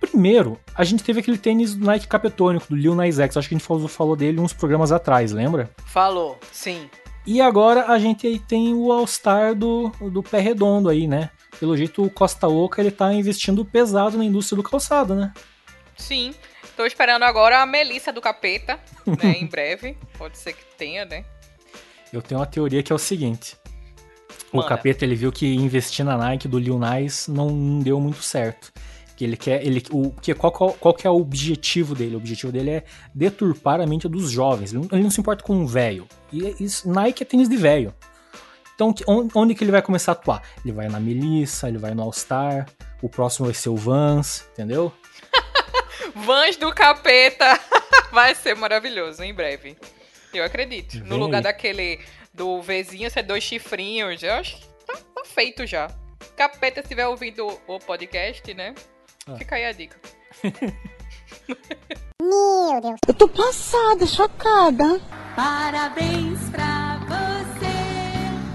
Primeiro, 0.00 0.58
a 0.74 0.82
gente 0.82 1.04
teve 1.04 1.20
aquele 1.20 1.38
tênis 1.38 1.76
do 1.76 1.86
Nike 1.86 2.08
capetônico, 2.08 2.66
do 2.68 2.74
Lil 2.74 2.94
Nas 2.94 3.20
X, 3.20 3.36
acho 3.36 3.48
que 3.48 3.54
a 3.54 3.58
gente 3.58 3.66
falou, 3.66 3.86
falou 3.86 4.16
dele 4.16 4.40
uns 4.40 4.52
programas 4.52 4.90
atrás, 4.90 5.30
lembra? 5.30 5.70
Falou, 5.86 6.36
sim. 6.50 6.90
E 7.26 7.40
agora 7.40 7.86
a 7.86 7.98
gente 7.98 8.26
aí 8.26 8.38
tem 8.38 8.74
o 8.74 8.90
All-Star 8.90 9.54
do, 9.54 9.90
do 10.10 10.22
pé 10.22 10.40
redondo 10.40 10.88
aí, 10.88 11.06
né? 11.06 11.30
Pelo 11.60 11.76
jeito 11.76 12.02
o 12.02 12.10
Costa 12.10 12.48
Oca 12.48 12.80
ele 12.80 12.90
tá 12.90 13.12
investindo 13.12 13.64
pesado 13.64 14.18
na 14.18 14.24
indústria 14.24 14.56
do 14.56 14.62
calçado, 14.62 15.14
né? 15.14 15.32
Sim. 15.96 16.34
Tô 16.76 16.84
esperando 16.84 17.22
agora 17.22 17.62
a 17.62 17.66
Melissa 17.66 18.12
do 18.12 18.20
Capeta, 18.20 18.80
né? 19.06 19.36
em 19.38 19.46
breve. 19.46 19.96
Pode 20.18 20.36
ser 20.38 20.54
que 20.54 20.64
tenha, 20.76 21.04
né? 21.04 21.24
Eu 22.12 22.20
tenho 22.20 22.40
uma 22.40 22.46
teoria 22.46 22.82
que 22.82 22.92
é 22.92 22.94
o 22.94 22.98
seguinte. 22.98 23.56
O 24.52 24.62
capeta 24.62 25.04
ele 25.04 25.14
viu 25.14 25.32
que 25.32 25.46
investir 25.54 26.04
na 26.04 26.16
Nike 26.16 26.46
do 26.46 26.58
Lil 26.58 26.78
Nas 26.78 27.26
não, 27.26 27.50
não 27.50 27.80
deu 27.80 27.98
muito 27.98 28.22
certo. 28.22 28.70
Que 29.22 29.26
ele 29.26 29.36
quer. 29.36 29.64
Ele, 29.64 29.80
o, 29.92 30.10
que, 30.20 30.34
qual, 30.34 30.50
qual, 30.50 30.72
qual 30.72 30.92
que 30.92 31.06
é 31.06 31.10
o 31.10 31.14
objetivo 31.14 31.94
dele? 31.94 32.16
O 32.16 32.18
objetivo 32.18 32.50
dele 32.50 32.70
é 32.70 32.84
deturpar 33.14 33.80
a 33.80 33.86
mente 33.86 34.08
dos 34.08 34.28
jovens. 34.32 34.72
Ele 34.72 34.80
não, 34.82 34.88
ele 34.90 35.02
não 35.04 35.10
se 35.12 35.20
importa 35.20 35.44
com 35.44 35.54
um 35.54 35.64
velho. 35.64 36.08
E 36.32 36.44
é 36.44 36.54
isso- 36.58 36.90
Nike 36.90 37.22
é 37.22 37.26
tênis 37.26 37.48
de 37.48 37.56
velho. 37.56 37.94
Então, 38.74 38.92
que- 38.92 39.04
on- 39.08 39.28
onde 39.32 39.54
que 39.54 39.62
ele 39.62 39.70
vai 39.70 39.80
começar 39.80 40.10
a 40.10 40.14
atuar? 40.14 40.42
Ele 40.64 40.72
vai 40.72 40.88
na 40.88 40.98
Melissa, 40.98 41.68
ele 41.68 41.78
vai 41.78 41.94
no 41.94 42.02
All 42.02 42.12
Star, 42.12 42.66
o 43.00 43.08
próximo 43.08 43.46
vai 43.46 43.54
ser 43.54 43.68
o 43.68 43.76
Vans, 43.76 44.44
entendeu? 44.54 44.92
Vans 46.16 46.56
do 46.56 46.72
Capeta 46.74 47.60
vai 48.10 48.34
ser 48.34 48.56
maravilhoso 48.56 49.22
em 49.22 49.32
breve. 49.32 49.76
Eu 50.34 50.42
acredito. 50.42 50.94
Vem 50.98 51.02
No 51.04 51.16
lugar 51.16 51.38
aí. 51.38 51.44
daquele 51.44 52.00
do 52.34 52.60
Vzinho 52.60 53.08
ser 53.08 53.22
dois 53.22 53.44
chifrinhos, 53.44 54.20
eu 54.24 54.32
acho 54.32 54.56
que 54.56 54.66
tá, 54.84 54.94
tá 55.14 55.24
feito 55.24 55.64
já. 55.64 55.88
Capeta, 56.36 56.80
se 56.80 56.86
estiver 56.86 57.06
ouvindo 57.06 57.46
o 57.68 57.78
podcast, 57.78 58.52
né? 58.54 58.74
Ah. 59.26 59.36
Fica 59.36 59.56
aí 59.56 59.64
a 59.64 59.72
dica. 59.72 59.96
Eu 63.06 63.14
tô 63.14 63.28
passada, 63.28 64.06
chocada. 64.06 65.00
Parabéns 65.36 66.38
pra 66.50 66.98
você 67.06 67.72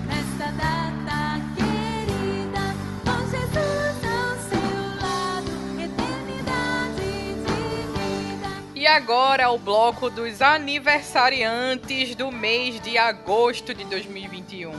nesta 0.07 0.51
data 0.51 1.39
querida. 1.55 2.75
Com 3.05 3.19
Jesus 3.29 4.03
ao 4.03 4.35
seu 4.49 4.69
lado, 5.01 5.51
eternidade 5.79 7.35
de 7.43 7.87
vida. 7.97 8.49
E 8.75 8.87
agora 8.87 9.49
o 9.51 9.57
bloco 9.57 10.09
dos 10.09 10.41
aniversariantes 10.41 12.15
do 12.15 12.31
mês 12.31 12.79
de 12.81 12.97
agosto 12.97 13.73
de 13.73 13.85
2021. 13.85 14.71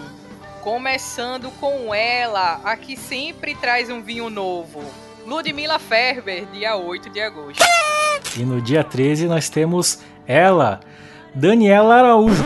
Começando 0.62 1.50
com 1.60 1.94
ela, 1.94 2.60
a 2.64 2.76
que 2.76 2.96
sempre 2.96 3.54
traz 3.54 3.88
um 3.90 4.02
vinho 4.02 4.28
novo. 4.28 4.82
Ludmila 5.28 5.78
Ferber, 5.78 6.46
dia 6.46 6.74
8 6.74 7.10
de 7.10 7.20
agosto. 7.20 7.62
E 8.34 8.44
no 8.46 8.62
dia 8.62 8.82
13 8.82 9.26
nós 9.26 9.50
temos 9.50 9.98
ela, 10.26 10.80
Daniela 11.34 11.96
Araújo. 11.96 12.42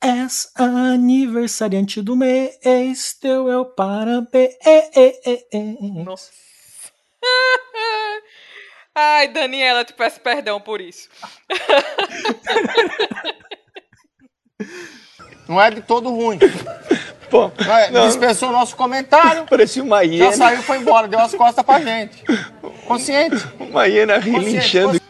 És 0.00 0.52
aniversariante 0.54 2.00
do 2.00 2.14
mês, 2.14 3.12
teu 3.20 3.50
é 3.50 3.58
o 3.58 3.64
parabéns. 3.64 4.54
Nossa. 6.04 6.30
Ai, 8.94 9.26
Daniela, 9.26 9.84
te 9.84 9.92
peço 9.92 10.20
perdão 10.20 10.60
por 10.60 10.80
isso. 10.80 11.08
Não 15.48 15.60
é 15.60 15.72
de 15.72 15.82
todo 15.82 16.08
ruim. 16.10 16.38
Pô, 17.30 17.50
Não 17.64 17.76
é, 17.76 17.90
não, 17.90 18.06
Dispensou 18.06 18.48
o 18.48 18.52
nosso 18.52 18.76
comentário, 18.76 19.44
parecia 19.50 19.82
uma 19.82 20.04
já 20.04 20.10
hiena, 20.10 20.32
saiu 20.32 20.60
e 20.60 20.62
foi 20.62 20.78
embora, 20.78 21.08
deu 21.08 21.20
as 21.20 21.34
costas 21.34 21.64
pra 21.64 21.80
gente. 21.80 22.24
Consciente. 22.86 23.44
uma 23.58 23.86
hiena 23.86 24.18
relinchando. 24.18 25.00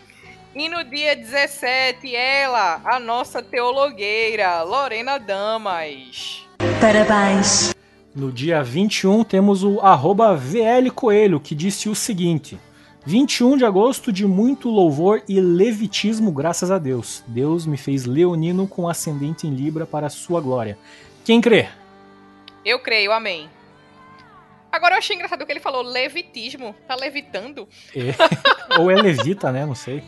E 0.54 0.68
no 0.70 0.82
dia 0.84 1.14
17, 1.14 2.16
ela, 2.16 2.80
a 2.84 2.98
nossa 2.98 3.42
teologueira, 3.42 4.62
Lorena 4.62 5.18
Damas. 5.18 6.46
Parabéns. 6.80 7.74
No 8.14 8.32
dia 8.32 8.62
21 8.62 9.22
temos 9.24 9.62
o 9.62 9.80
arroba 9.80 10.34
VL 10.34 10.90
Coelho, 10.90 11.38
que 11.38 11.54
disse 11.54 11.90
o 11.90 11.94
seguinte: 11.94 12.58
21 13.04 13.58
de 13.58 13.64
agosto 13.66 14.10
de 14.10 14.26
muito 14.26 14.70
louvor 14.70 15.22
e 15.28 15.38
levitismo, 15.38 16.32
graças 16.32 16.70
a 16.70 16.78
Deus. 16.78 17.22
Deus 17.26 17.66
me 17.66 17.76
fez 17.76 18.06
leonino 18.06 18.66
com 18.66 18.88
ascendente 18.88 19.46
em 19.46 19.50
Libra 19.50 19.84
para 19.84 20.06
a 20.06 20.10
sua 20.10 20.40
glória. 20.40 20.78
Quem 21.22 21.40
crê? 21.40 21.68
Eu 22.66 22.80
creio, 22.80 23.12
amém. 23.12 23.48
Agora 24.72 24.96
eu 24.96 24.98
achei 24.98 25.14
engraçado 25.14 25.46
que 25.46 25.52
ele 25.52 25.60
falou 25.60 25.82
levitismo. 25.82 26.74
Tá 26.88 26.96
levitando? 26.96 27.68
É. 27.94 28.10
Ou 28.82 28.90
é 28.90 28.96
levita, 28.96 29.52
né? 29.52 29.64
Não 29.64 29.76
sei. 29.76 30.02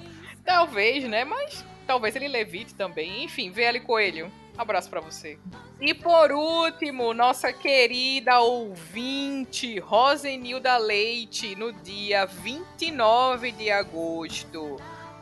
Talvez, 0.45 1.05
né? 1.05 1.25
Mas 1.25 1.65
talvez 1.87 2.17
ele 2.17 2.27
levite 2.27 2.75
também. 2.75 3.23
Enfim, 3.23 3.53
VL 3.53 3.81
Coelho. 3.87 4.29
Abraço 4.57 4.91
pra 4.91 5.01
você. 5.01 5.39
E 5.81 5.95
por 5.95 6.33
último, 6.33 7.15
nossa 7.15 7.53
querida 7.53 8.41
ouvinte, 8.41 9.79
Rosenilda 9.79 10.77
Leite, 10.79 11.55
no 11.55 11.73
dia 11.73 12.27
29 12.27 13.53
de 13.53 13.71
agosto. 13.71 14.79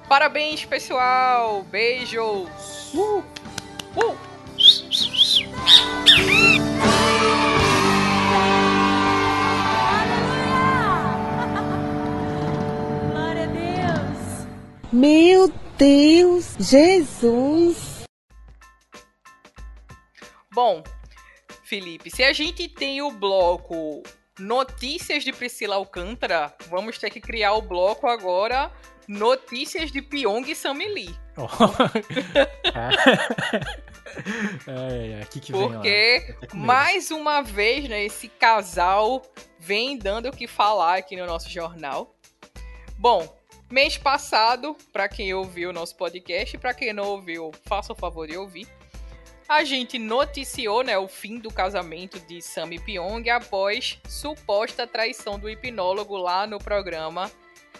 Parabéns, 0.09 0.65
pessoal! 0.65 1.63
Beijos! 1.65 2.49
Uh! 2.95 3.23
Meu 14.97 15.53
Deus, 15.77 16.57
Jesus. 16.59 18.05
Bom, 20.51 20.83
Felipe, 21.65 22.11
se 22.11 22.25
a 22.25 22.33
gente 22.33 22.67
tem 22.67 23.03
o 23.03 23.11
bloco 23.11 24.03
Notícias 24.39 25.23
de 25.23 25.35
Priscila 25.35 25.77
Alcântara, 25.77 26.57
vamos 26.71 26.97
ter 26.97 27.11
que 27.11 27.21
criar 27.21 27.53
o 27.53 27.61
bloco 27.61 28.07
agora 28.07 28.73
Notícias 29.07 29.93
de 29.93 30.01
Pyong 30.01 30.51
e 30.51 30.57
Samili. 30.57 31.15
Oh. 31.37 31.45
é, 34.67 35.11
é, 35.11 35.21
aqui 35.21 35.41
que 35.41 35.53
lá. 35.53 35.59
Porque, 35.59 36.35
mais 36.55 37.11
uma 37.11 37.43
vez, 37.43 37.87
né, 37.87 38.03
esse 38.03 38.29
casal 38.29 39.21
vem 39.59 39.99
dando 39.99 40.31
o 40.31 40.33
que 40.33 40.47
falar 40.47 40.97
aqui 40.97 41.17
no 41.17 41.27
nosso 41.27 41.51
jornal. 41.51 42.17
Bom, 42.97 43.37
mês 43.71 43.97
passado, 43.97 44.77
pra 44.93 45.09
quem 45.09 45.33
ouviu 45.35 45.71
o 45.71 45.73
nosso 45.73 45.97
podcast, 45.97 46.57
pra 46.59 46.75
quem 46.75 46.93
não 46.93 47.05
ouviu, 47.05 47.51
faça 47.65 47.93
o 47.93 47.97
favor 47.97 48.27
de 48.27 48.37
ouvir. 48.37 48.69
A 49.49 49.63
gente 49.63 49.99
noticiou, 49.99 50.83
né, 50.83 50.99
o 50.99 51.07
fim 51.07 51.39
do 51.39 51.53
casamento 51.53 52.19
de 52.21 52.43
Sam 52.43 52.75
e 52.75 52.81
Pyong 52.81 53.29
após 53.31 54.01
suposta 54.09 54.87
traição 54.87 55.39
do 55.39 55.49
hipnólogo 55.49 56.17
lá 56.17 56.47
no 56.47 56.59
programa 56.59 57.31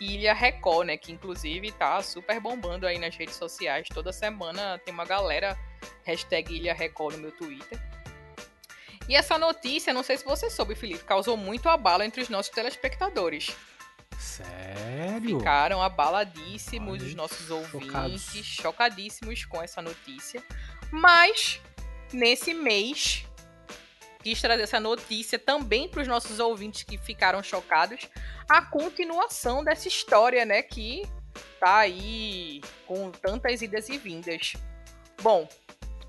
Ilha 0.01 0.33
Record, 0.33 0.87
né, 0.87 0.97
que 0.97 1.11
inclusive 1.11 1.73
tá 1.73 2.01
super 2.03 2.39
bombando 2.39 2.87
aí 2.87 2.99
nas 2.99 3.17
redes 3.17 3.35
sociais. 3.35 3.89
Toda 3.93 4.13
semana 4.13 4.79
tem 4.85 4.95
uma 4.95 5.05
galera 5.05 5.59
hashtag 6.05 6.55
Ilha 6.55 6.75
Record 6.75 7.17
no 7.17 7.23
meu 7.23 7.33
Twitter. 7.33 7.81
E 9.09 9.15
essa 9.15 9.39
notícia, 9.39 9.93
não 9.93 10.03
sei 10.03 10.17
se 10.19 10.25
você 10.25 10.51
soube, 10.51 10.75
Felipe, 10.75 11.05
causou 11.05 11.37
muito 11.37 11.69
abalo 11.69 12.03
entre 12.03 12.21
os 12.21 12.29
nossos 12.29 12.51
telespectadores. 12.53 13.57
Sério? 14.37 15.39
Ficaram 15.39 15.83
abaladíssimos 15.83 17.01
Olha, 17.01 17.05
os 17.05 17.15
nossos 17.15 17.51
ouvintes, 17.51 17.87
chocados. 17.87 18.33
chocadíssimos 18.45 19.45
com 19.45 19.63
essa 19.63 19.81
notícia. 19.81 20.43
Mas, 20.91 21.61
nesse 22.13 22.53
mês, 22.53 23.25
quis 24.23 24.41
trazer 24.41 24.63
essa 24.63 24.81
notícia 24.81 25.39
também 25.39 25.89
para 25.89 26.03
os 26.03 26.09
nossos 26.09 26.39
ouvintes 26.39 26.83
que 26.83 26.99
ficaram 26.99 27.43
chocados. 27.43 28.09
A 28.49 28.63
continuação 28.63 29.65
dessa 29.65 29.89
história, 29.89 30.45
né? 30.45 30.63
Que 30.63 31.03
tá 31.59 31.79
aí 31.79 32.61
com 32.87 33.11
tantas 33.11 33.63
idas 33.63 33.89
e 33.89 33.99
vindas. 33.99 34.53
Bom, 35.23 35.49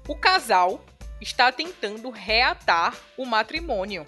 o 0.08 0.16
casal 0.16 0.84
está 1.22 1.52
tentando 1.52 2.10
reatar 2.10 2.96
o 3.18 3.26
matrimônio. 3.26 4.06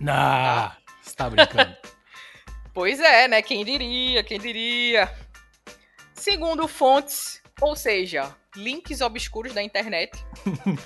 Nah, 0.00 0.72
você 1.02 1.14
tá 1.14 1.28
brincando. 1.30 1.76
Pois 2.72 3.00
é, 3.00 3.26
né? 3.26 3.42
Quem 3.42 3.64
diria, 3.64 4.22
quem 4.22 4.38
diria. 4.38 5.12
Segundo 6.14 6.68
fontes, 6.68 7.42
ou 7.60 7.74
seja, 7.74 8.32
links 8.54 9.00
obscuros 9.00 9.52
da 9.52 9.60
internet, 9.60 10.12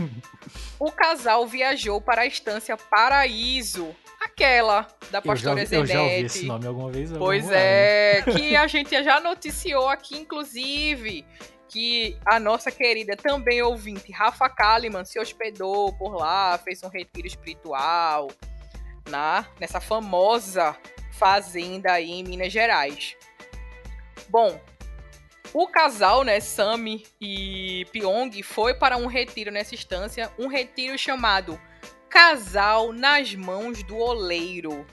o 0.81 0.91
casal 0.91 1.47
viajou 1.47 2.01
para 2.01 2.23
a 2.23 2.27
estância 2.27 2.75
Paraíso, 2.77 3.95
aquela 4.19 4.89
da 5.11 5.19
eu, 5.19 5.23
já, 5.23 5.23
pastora 5.23 5.61
ouvi- 5.61 5.77
eu 5.77 5.87
já 5.87 6.01
ouvi 6.03 6.15
Zenete. 6.15 6.25
esse 6.27 6.47
nome 6.47 6.67
alguma 6.67 6.91
vez. 6.91 7.13
Pois 7.13 7.45
vou 7.45 7.53
lá, 7.53 7.59
é, 7.61 8.23
que 8.33 8.57
a 8.57 8.67
gente 8.67 9.05
já 9.05 9.21
noticiou 9.21 9.87
aqui, 9.89 10.17
inclusive, 10.17 11.27
que 11.69 12.17
a 12.25 12.41
nossa 12.41 12.71
querida 12.71 13.15
também 13.15 13.61
ouvinte, 13.61 14.11
Rafa 14.11 14.49
Kalimann, 14.49 15.05
se 15.05 15.21
hospedou 15.21 15.93
por 15.99 16.15
lá, 16.15 16.57
fez 16.59 16.83
um 16.83 16.89
retiro 16.89 17.27
espiritual, 17.27 18.29
na, 19.09 19.47
nessa 19.61 19.81
famosa 19.81 20.77
fazenda 21.13 21.93
aí 21.93 22.11
em 22.11 22.25
Minas 22.25 22.53
Gerais. 22.53 23.17
Bom, 24.29 24.59
o 25.53 25.69
casal, 25.69 26.25
né, 26.25 26.41
Sami 26.41 27.05
e 27.21 27.87
Pyong, 27.93 28.43
foi 28.43 28.75
para 28.75 28.97
um 28.97 29.07
retiro 29.07 29.51
nessa 29.53 29.75
instância, 29.75 30.33
um 30.39 30.49
retiro 30.49 30.99
chamado 30.99 31.61
Casal 32.09 32.93
nas 32.93 33.35
Mãos 33.35 33.83
do 33.83 33.97
Oleiro, 33.97 34.87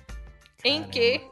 em 0.64 0.84
que 0.84 1.22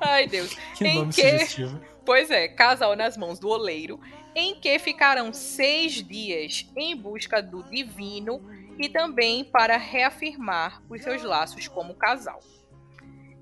Ai, 0.00 0.26
Deus. 0.26 0.56
Que 0.76 0.84
em 0.86 0.94
nome 0.96 1.12
que- 1.12 1.22
sugestivo. 1.30 1.80
Pois 2.04 2.32
é, 2.32 2.48
casal 2.48 2.96
nas 2.96 3.16
mãos 3.16 3.38
do 3.38 3.48
oleiro, 3.48 4.00
em 4.34 4.56
que 4.56 4.76
ficarão 4.80 5.32
seis 5.32 6.02
dias 6.02 6.66
em 6.76 6.96
busca 6.96 7.40
do 7.40 7.62
divino 7.62 8.42
e 8.78 8.88
também 8.88 9.44
para 9.44 9.76
reafirmar 9.76 10.82
os 10.88 11.02
seus 11.02 11.22
laços 11.22 11.68
como 11.68 11.94
casal. 11.94 12.40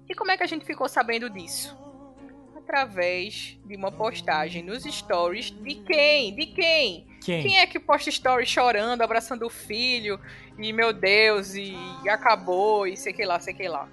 E 0.09 0.14
como 0.14 0.31
é 0.31 0.37
que 0.37 0.43
a 0.43 0.47
gente 0.47 0.64
ficou 0.64 0.88
sabendo 0.88 1.31
disso? 1.31 1.79
Através 2.57 3.59
de 3.64 3.77
uma 3.77 3.93
postagem 3.93 4.62
nos 4.62 4.83
stories 4.85 5.51
de 5.51 5.77
quem? 5.77 6.35
De 6.35 6.47
quem? 6.47 7.07
Quem? 7.23 7.43
Quem 7.43 7.59
é 7.59 7.66
que 7.66 7.79
posta 7.79 8.11
stories 8.11 8.49
chorando, 8.49 9.03
abraçando 9.03 9.47
o 9.47 9.51
filho, 9.51 10.21
e 10.59 10.73
meu 10.73 10.93
Deus, 10.93 11.55
e 11.55 11.75
acabou, 12.09 12.87
e 12.87 12.97
sei 12.97 13.12
que 13.12 13.25
lá, 13.25 13.38
sei 13.38 13.55
que 13.55 13.69
lá. 13.69 13.88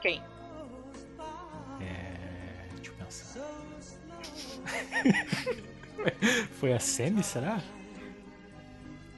Quem? 0.00 0.22
É, 1.80 2.66
deixa 2.74 2.90
eu 2.90 2.94
pensar. 2.94 3.40
Foi 6.52 6.72
a 6.72 6.78
Semi, 6.78 7.22
será? 7.22 7.62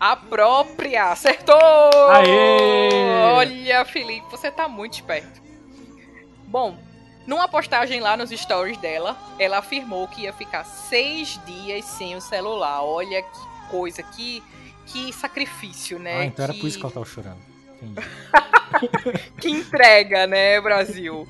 A 0.02 0.16
própria! 0.16 1.12
Acertou! 1.12 1.54
Aê! 2.10 3.22
Olha, 3.36 3.84
Felipe, 3.84 4.26
você 4.32 4.50
tá 4.50 4.66
muito 4.66 4.94
esperto. 4.94 5.40
Bom, 6.48 6.76
numa 7.24 7.46
postagem 7.46 8.00
lá 8.00 8.16
nos 8.16 8.30
stories 8.30 8.76
dela, 8.78 9.16
ela 9.38 9.58
afirmou 9.58 10.08
que 10.08 10.22
ia 10.22 10.32
ficar 10.32 10.64
seis 10.64 11.40
dias 11.46 11.84
sem 11.84 12.16
o 12.16 12.20
celular. 12.20 12.82
Olha 12.82 13.22
que 13.22 13.68
coisa, 13.70 14.02
que, 14.02 14.42
que 14.86 15.12
sacrifício, 15.12 16.00
né? 16.00 16.18
ah, 16.18 16.24
então 16.24 16.42
era 16.46 16.52
que, 16.52 16.58
por 16.58 16.66
isso 16.66 16.78
que 16.78 16.84
ela 16.84 16.92
tava 16.92 17.06
chorando. 17.06 17.38
Que 19.40 19.50
entrega, 19.50 20.26
né, 20.26 20.60
Brasil? 20.60 21.28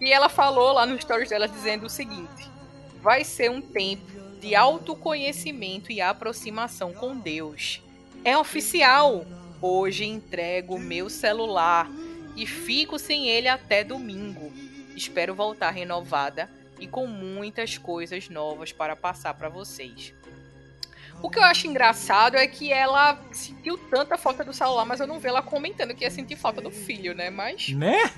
E 0.00 0.10
ela 0.10 0.30
falou 0.30 0.72
lá 0.72 0.86
nos 0.86 1.02
stories 1.02 1.28
dela 1.28 1.46
dizendo 1.46 1.84
o 1.84 1.90
seguinte: 1.90 2.48
vai 3.02 3.24
ser 3.24 3.50
um 3.50 3.60
tempo 3.60 4.24
de 4.44 4.54
autoconhecimento 4.54 5.90
e 5.90 6.02
aproximação 6.02 6.92
com 6.92 7.16
Deus. 7.16 7.82
É 8.22 8.36
oficial! 8.36 9.24
Hoje 9.58 10.04
entrego 10.04 10.78
meu 10.78 11.08
celular 11.08 11.90
e 12.36 12.46
fico 12.46 12.98
sem 12.98 13.26
ele 13.26 13.48
até 13.48 13.82
domingo. 13.82 14.52
Espero 14.94 15.34
voltar 15.34 15.70
renovada 15.70 16.50
e 16.78 16.86
com 16.86 17.06
muitas 17.06 17.78
coisas 17.78 18.28
novas 18.28 18.70
para 18.70 18.94
passar 18.94 19.32
para 19.32 19.48
vocês. 19.48 20.12
O 21.22 21.30
que 21.30 21.38
eu 21.38 21.42
acho 21.44 21.66
engraçado 21.66 22.36
é 22.36 22.46
que 22.46 22.70
ela 22.70 23.18
sentiu 23.32 23.78
tanta 23.78 24.18
falta 24.18 24.44
do 24.44 24.52
celular, 24.52 24.84
mas 24.84 25.00
eu 25.00 25.06
não 25.06 25.18
vi 25.18 25.28
ela 25.28 25.40
comentando 25.40 25.94
que 25.94 26.04
ia 26.04 26.10
sentir 26.10 26.36
falta 26.36 26.60
do 26.60 26.70
filho, 26.70 27.14
né? 27.14 27.30
Mas. 27.30 27.70
Né? 27.70 28.12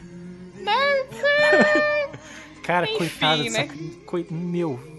Né? 0.56 1.06
Cara, 2.64 2.86
Enfim, 2.86 2.98
coitada 2.98 3.44
né? 3.44 3.68
coi- 4.06 4.26
Meu. 4.28 4.95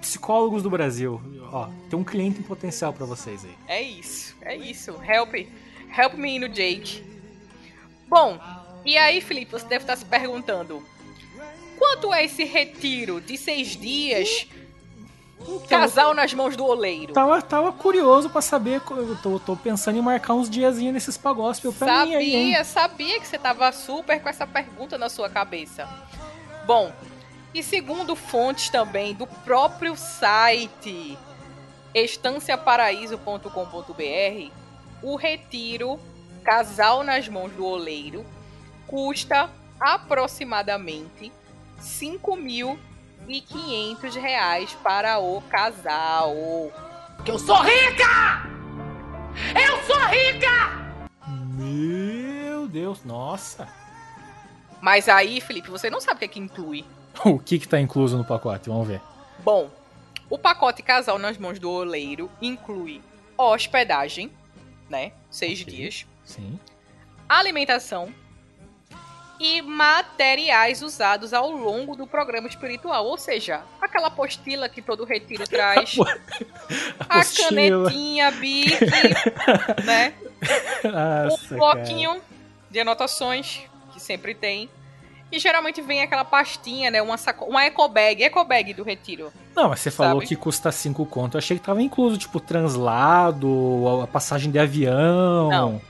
Psicólogos 0.00 0.62
do 0.62 0.70
Brasil. 0.70 1.20
Ó, 1.52 1.68
tem 1.88 1.98
um 1.98 2.04
cliente 2.04 2.40
em 2.40 2.42
potencial 2.42 2.92
pra 2.92 3.06
vocês 3.06 3.44
aí. 3.44 3.54
É 3.66 3.82
isso, 3.82 4.36
é 4.42 4.56
isso. 4.56 4.92
Help, 5.02 5.34
help 5.96 6.14
me 6.14 6.38
no 6.38 6.48
Jake. 6.48 7.04
Bom, 8.08 8.38
e 8.84 8.96
aí, 8.96 9.20
Felipe, 9.20 9.52
você 9.52 9.66
deve 9.66 9.84
estar 9.84 9.96
se 9.96 10.04
perguntando: 10.04 10.82
quanto 11.78 12.12
é 12.12 12.24
esse 12.24 12.44
retiro 12.44 13.20
de 13.20 13.36
seis 13.36 13.76
dias? 13.76 14.46
Casal 15.68 16.14
nas 16.14 16.34
mãos 16.34 16.56
do 16.56 16.64
oleiro. 16.64 17.12
Tava, 17.12 17.40
tava 17.40 17.72
curioso 17.72 18.28
pra 18.28 18.42
saber. 18.42 18.82
Eu 18.90 19.16
tô, 19.22 19.38
tô 19.38 19.56
pensando 19.56 19.96
em 19.96 20.02
marcar 20.02 20.34
uns 20.34 20.50
diazinhos 20.50 20.92
nesses 20.92 21.16
pagóspio 21.16 21.72
pra 21.72 22.04
mim 22.04 22.14
aí? 22.14 22.32
Sabia, 22.32 22.64
sabia 22.64 23.20
que 23.20 23.26
você 23.26 23.38
tava 23.38 23.70
super 23.72 24.20
com 24.20 24.28
essa 24.28 24.46
pergunta 24.46 24.98
na 24.98 25.08
sua 25.08 25.30
cabeça. 25.30 25.88
Bom, 26.66 26.92
e 27.58 27.62
segundo 27.62 28.14
fontes 28.14 28.68
também 28.68 29.14
do 29.14 29.26
próprio 29.26 29.96
site 29.96 31.18
estanciaparaíso.com.br, 31.92 34.52
o 35.02 35.16
retiro 35.16 35.98
Casal 36.44 37.02
nas 37.02 37.26
mãos 37.28 37.50
do 37.52 37.66
oleiro 37.66 38.24
custa 38.86 39.50
aproximadamente 39.80 41.32
5.500 41.80 44.14
reais 44.14 44.72
para 44.74 45.18
o 45.18 45.42
casal. 45.42 46.32
Que 47.24 47.32
eu 47.32 47.40
sou 47.40 47.60
rica! 47.60 48.44
Eu 49.54 49.82
sou 49.82 49.98
rica! 50.06 50.78
Meu 51.54 52.68
Deus, 52.68 53.04
nossa. 53.04 53.66
Mas 54.80 55.08
aí, 55.08 55.40
Felipe, 55.40 55.70
você 55.70 55.90
não 55.90 56.00
sabe 56.00 56.14
o 56.16 56.18
que 56.20 56.24
é 56.24 56.28
que 56.28 56.38
inclui. 56.38 56.86
O 57.24 57.38
que 57.38 57.58
que 57.58 57.66
tá 57.68 57.80
incluso 57.80 58.16
no 58.16 58.24
pacote? 58.24 58.68
Vamos 58.68 58.86
ver. 58.88 59.00
Bom, 59.40 59.70
o 60.30 60.38
pacote 60.38 60.82
casal 60.82 61.18
nas 61.18 61.36
mãos 61.38 61.58
do 61.58 61.70
oleiro 61.70 62.30
inclui 62.40 63.02
hospedagem, 63.36 64.30
né? 64.88 65.12
Seis 65.30 65.58
dias. 65.58 66.06
Sim. 66.24 66.58
Alimentação 67.28 68.12
e 69.40 69.62
materiais 69.62 70.82
usados 70.82 71.32
ao 71.32 71.50
longo 71.50 71.94
do 71.94 72.06
programa 72.06 72.48
espiritual. 72.48 73.06
Ou 73.06 73.16
seja, 73.16 73.62
aquela 73.80 74.08
apostila 74.08 74.68
que 74.68 74.82
todo 74.82 75.04
retiro 75.04 75.46
traz. 75.48 75.96
a 77.08 77.14
Apostila. 77.20 77.48
canetinha, 77.48 78.30
bique, 78.38 78.76
né? 79.84 80.14
Nossa, 80.84 81.54
um 81.54 81.58
bloquinho 81.58 82.20
de 82.70 82.80
anotações, 82.80 83.60
que 83.92 84.00
sempre 84.00 84.34
tem. 84.34 84.68
E 85.30 85.38
geralmente 85.38 85.82
vem 85.82 86.00
aquela 86.02 86.24
pastinha, 86.24 86.90
né? 86.90 87.02
Uma, 87.02 87.18
saco... 87.18 87.44
uma 87.44 87.64
eco 87.64 87.86
bag, 87.88 88.22
eco 88.22 88.42
bag 88.44 88.72
do 88.72 88.82
retiro. 88.82 89.30
Não, 89.54 89.68
mas 89.68 89.80
você 89.80 89.90
falou 89.90 90.20
Sabe? 90.20 90.26
que 90.26 90.36
custa 90.36 90.72
5 90.72 91.04
conto. 91.06 91.36
Eu 91.36 91.38
achei 91.38 91.58
que 91.58 91.64
tava 91.64 91.82
incluso, 91.82 92.16
tipo, 92.16 92.40
translado, 92.40 94.00
a 94.02 94.06
passagem 94.06 94.50
de 94.50 94.58
avião. 94.58 95.50
Não, 95.50 95.82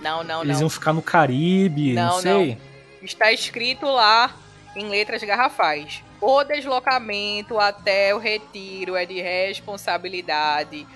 Não, 0.00 0.24
não, 0.24 0.42
Eles 0.42 0.56
não. 0.56 0.62
iam 0.62 0.70
ficar 0.70 0.92
no 0.92 1.00
Caribe, 1.00 1.94
não, 1.94 2.16
Não, 2.16 2.20
sei. 2.20 2.58
Está 3.00 3.32
escrito 3.32 3.86
lá 3.86 4.34
em 4.76 4.88
letras 4.88 5.22
garrafais. 5.22 6.02
O 6.20 6.44
deslocamento 6.44 7.58
até 7.58 8.14
o 8.14 8.18
retiro 8.18 8.94
é 8.94 9.04
de 9.06 9.20
responsabilidade 9.20 10.86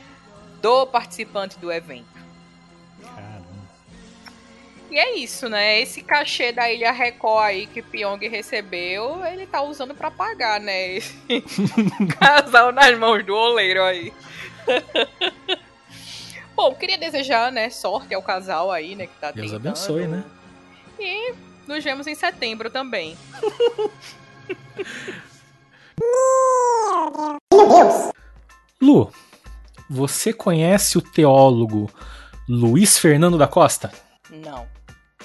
do 0.61 0.87
participante 0.87 1.59
do 1.59 1.73
evento. 1.73 2.16
E 4.91 4.99
é 4.99 5.17
isso, 5.17 5.49
né? 5.49 5.81
Esse 5.81 6.01
cachê 6.03 6.53
da 6.53 6.71
Ilha 6.71 6.93
Record 6.93 7.45
aí 7.45 7.67
que 7.67 7.83
Pyong 7.83 8.19
recebeu, 8.29 9.25
ele 9.25 9.47
tá 9.47 9.63
usando 9.63 9.95
pra 9.95 10.11
pagar, 10.11 10.61
né? 10.61 10.95
Esse 10.97 11.15
casal 12.19 12.73
nas 12.73 12.97
mãos 12.99 13.25
do 13.25 13.35
oleiro 13.35 13.83
aí. 13.83 14.13
Bom, 16.55 16.75
queria 16.75 16.97
desejar, 16.97 17.53
né, 17.53 17.69
sorte 17.69 18.15
ao 18.15 18.23
casal 18.23 18.73
aí, 18.73 18.95
né, 18.95 19.07
que 19.07 19.15
tá 19.21 19.31
Deus 19.31 19.51
tentando. 19.51 19.69
abençoe, 19.69 20.07
né? 20.07 20.25
E 20.99 21.35
nos 21.67 21.85
vemos 21.85 22.07
em 22.07 22.15
setembro 22.15 22.71
também. 22.71 23.15
Lu, 28.81 29.11
você 29.91 30.33
conhece 30.33 30.97
o 30.97 31.03
teólogo 31.03 31.91
Luiz 32.49 32.97
Fernando 32.99 33.37
da 33.37 33.47
Costa? 33.49 33.93
Não. 34.31 34.67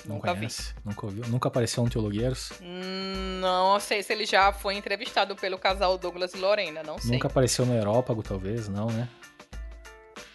Não 0.05 0.15
Nunca 0.15 0.33
conhece? 0.33 0.73
Nunca 0.83 1.05
ouviu? 1.05 1.23
Nunca 1.27 1.47
apareceu 1.47 1.83
no 1.83 1.89
Teologueiros? 1.89 2.51
Não 3.39 3.79
sei 3.79 4.01
se 4.01 4.11
ele 4.11 4.25
já 4.25 4.51
foi 4.51 4.75
entrevistado 4.75 5.35
pelo 5.35 5.57
casal 5.57 5.97
Douglas 5.97 6.33
e 6.33 6.37
Lorena, 6.37 6.81
não 6.83 6.97
sei. 6.97 7.11
Nunca 7.11 7.27
apareceu 7.27 7.65
no 7.65 7.73
Aerópago, 7.73 8.23
talvez? 8.23 8.67
Não, 8.67 8.87
né? 8.87 9.07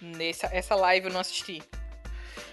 Nessa, 0.00 0.48
essa 0.52 0.74
live 0.74 1.07
eu 1.07 1.12
não 1.12 1.20
assisti. 1.20 1.62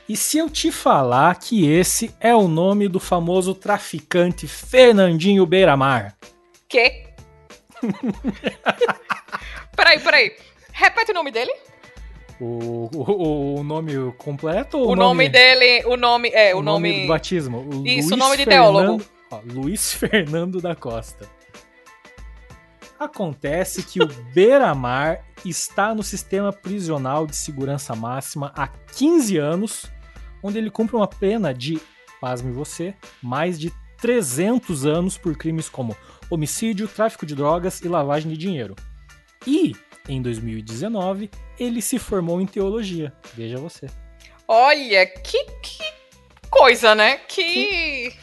E 0.07 0.17
se 0.17 0.37
eu 0.37 0.49
te 0.49 0.71
falar 0.71 1.39
que 1.39 1.69
esse 1.69 2.13
é 2.19 2.35
o 2.35 2.47
nome 2.47 2.87
do 2.87 2.99
famoso 2.99 3.55
traficante 3.55 4.47
Fernandinho 4.47 5.45
Beiramar? 5.45 6.15
Que? 6.67 7.07
peraí, 9.75 9.99
peraí. 9.99 10.35
Repete 10.73 11.11
o 11.11 11.13
nome 11.13 11.31
dele? 11.31 11.53
O, 12.39 12.89
o, 12.93 13.59
o 13.59 13.63
nome 13.63 13.93
completo 14.17 14.77
ou 14.77 14.89
O 14.91 14.95
nome 14.95 15.29
dele, 15.29 15.85
o 15.85 15.95
nome, 15.95 16.29
é, 16.29 16.53
o, 16.53 16.61
nome... 16.61 17.03
do 17.03 17.07
batismo? 17.07 17.59
O 17.59 17.87
Isso, 17.87 18.07
o 18.07 18.09
Luiz 18.09 18.17
nome 18.17 18.37
de 18.37 18.43
Fernando- 18.45 18.49
teólogo. 18.49 19.05
ó, 19.31 19.39
Luiz 19.45 19.93
Fernando 19.95 20.59
da 20.61 20.75
Costa. 20.75 21.29
Acontece 22.99 23.83
que 23.83 24.01
o 24.01 24.07
Beiramar 24.33 25.23
está 25.45 25.93
no 25.93 26.03
sistema 26.03 26.53
prisional 26.53 27.25
de 27.27 27.35
segurança 27.35 27.95
máxima 27.95 28.51
há 28.55 28.67
15 28.67 29.37
anos, 29.37 29.85
onde 30.41 30.57
ele 30.57 30.69
cumpre 30.69 30.95
uma 30.95 31.07
pena 31.07 31.53
de, 31.53 31.79
pasme 32.21 32.51
você, 32.51 32.93
mais 33.21 33.59
de 33.59 33.71
300 33.97 34.85
anos 34.85 35.17
por 35.17 35.35
crimes 35.37 35.69
como 35.69 35.95
homicídio, 36.29 36.87
tráfico 36.87 37.25
de 37.25 37.35
drogas 37.35 37.81
e 37.81 37.87
lavagem 37.87 38.31
de 38.31 38.37
dinheiro. 38.37 38.75
E, 39.45 39.75
em 40.07 40.21
2019, 40.21 41.29
ele 41.59 41.81
se 41.81 41.97
formou 41.99 42.41
em 42.41 42.45
teologia. 42.45 43.13
Veja 43.35 43.57
você. 43.57 43.87
Olha, 44.47 45.05
que, 45.05 45.43
que 45.61 45.83
coisa, 46.49 46.93
né? 46.93 47.17
Que... 47.17 48.13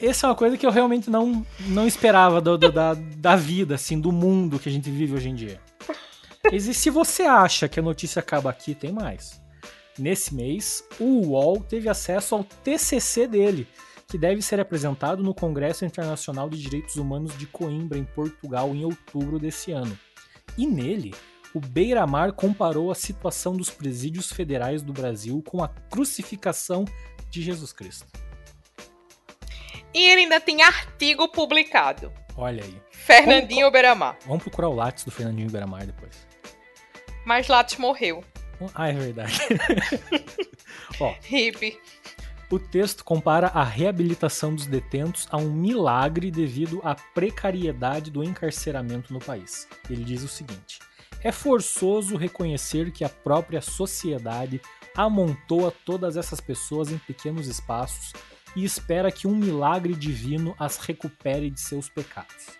Essa 0.00 0.26
é 0.26 0.30
uma 0.30 0.36
coisa 0.36 0.56
que 0.56 0.64
eu 0.64 0.70
realmente 0.70 1.10
não, 1.10 1.44
não 1.60 1.86
esperava 1.86 2.40
do- 2.40 2.56
do- 2.56 2.72
da, 2.72 2.94
da 2.94 3.36
vida, 3.36 3.74
assim, 3.74 4.00
do 4.00 4.10
mundo 4.10 4.58
que 4.58 4.68
a 4.68 4.72
gente 4.72 4.90
vive 4.90 5.14
hoje 5.14 5.28
em 5.28 5.34
dia. 5.34 5.60
E 6.50 6.58
se 6.60 6.88
você 6.88 7.24
acha 7.24 7.68
que 7.68 7.78
a 7.78 7.82
notícia 7.82 8.20
acaba 8.20 8.48
aqui, 8.48 8.74
tem 8.74 8.92
mais. 8.92 9.40
Nesse 9.98 10.34
mês, 10.34 10.82
o 10.98 11.26
UOL 11.28 11.60
teve 11.60 11.86
acesso 11.88 12.34
ao 12.34 12.42
TCC 12.44 13.26
dele, 13.26 13.68
que 14.08 14.16
deve 14.16 14.40
ser 14.40 14.58
apresentado 14.58 15.22
no 15.22 15.34
Congresso 15.34 15.84
Internacional 15.84 16.48
de 16.48 16.56
Direitos 16.58 16.96
Humanos 16.96 17.36
de 17.36 17.44
Coimbra, 17.46 17.98
em 17.98 18.04
Portugal, 18.04 18.74
em 18.74 18.84
outubro 18.84 19.38
desse 19.38 19.70
ano. 19.70 19.96
E 20.56 20.66
nele, 20.66 21.14
o 21.54 21.60
Beiramar 21.60 22.32
comparou 22.32 22.90
a 22.90 22.94
situação 22.94 23.56
dos 23.56 23.70
presídios 23.70 24.32
federais 24.32 24.82
do 24.82 24.92
Brasil 24.92 25.42
com 25.46 25.62
a 25.62 25.68
crucificação 25.68 26.84
de 27.28 27.42
Jesus 27.42 27.72
Cristo. 27.72 28.06
E 29.92 30.04
ele 30.04 30.22
ainda 30.22 30.40
tem 30.40 30.62
artigo 30.62 31.28
publicado. 31.28 32.12
Olha 32.36 32.62
aí. 32.62 32.80
Fernandinho 32.90 33.70
Beiramar. 33.70 34.16
Vamos 34.26 34.42
procurar 34.42 34.68
o 34.68 34.74
látis 34.74 35.04
do 35.04 35.10
Fernandinho 35.10 35.50
Beiramar 35.50 35.84
depois. 35.84 36.26
Mas 37.24 37.48
Lattes 37.48 37.76
morreu. 37.76 38.24
Ah, 38.74 38.88
é 38.88 38.92
verdade. 38.92 39.38
Ó, 41.00 41.14
Hip. 41.30 41.78
O 42.50 42.58
texto 42.58 43.04
compara 43.04 43.46
a 43.48 43.62
reabilitação 43.62 44.54
dos 44.54 44.66
detentos 44.66 45.28
a 45.30 45.36
um 45.36 45.52
milagre 45.52 46.30
devido 46.30 46.80
à 46.82 46.94
precariedade 46.94 48.10
do 48.10 48.24
encarceramento 48.24 49.12
no 49.12 49.20
país. 49.20 49.68
Ele 49.88 50.02
diz 50.02 50.22
o 50.24 50.28
seguinte: 50.28 50.80
é 51.22 51.30
forçoso 51.30 52.16
reconhecer 52.16 52.90
que 52.90 53.04
a 53.04 53.08
própria 53.08 53.60
sociedade 53.60 54.60
amontoa 54.96 55.72
todas 55.86 56.16
essas 56.16 56.40
pessoas 56.40 56.90
em 56.90 56.98
pequenos 56.98 57.46
espaços 57.46 58.12
e 58.56 58.64
espera 58.64 59.12
que 59.12 59.28
um 59.28 59.36
milagre 59.36 59.94
divino 59.94 60.54
as 60.58 60.76
recupere 60.78 61.50
de 61.50 61.60
seus 61.60 61.88
pecados. 61.88 62.58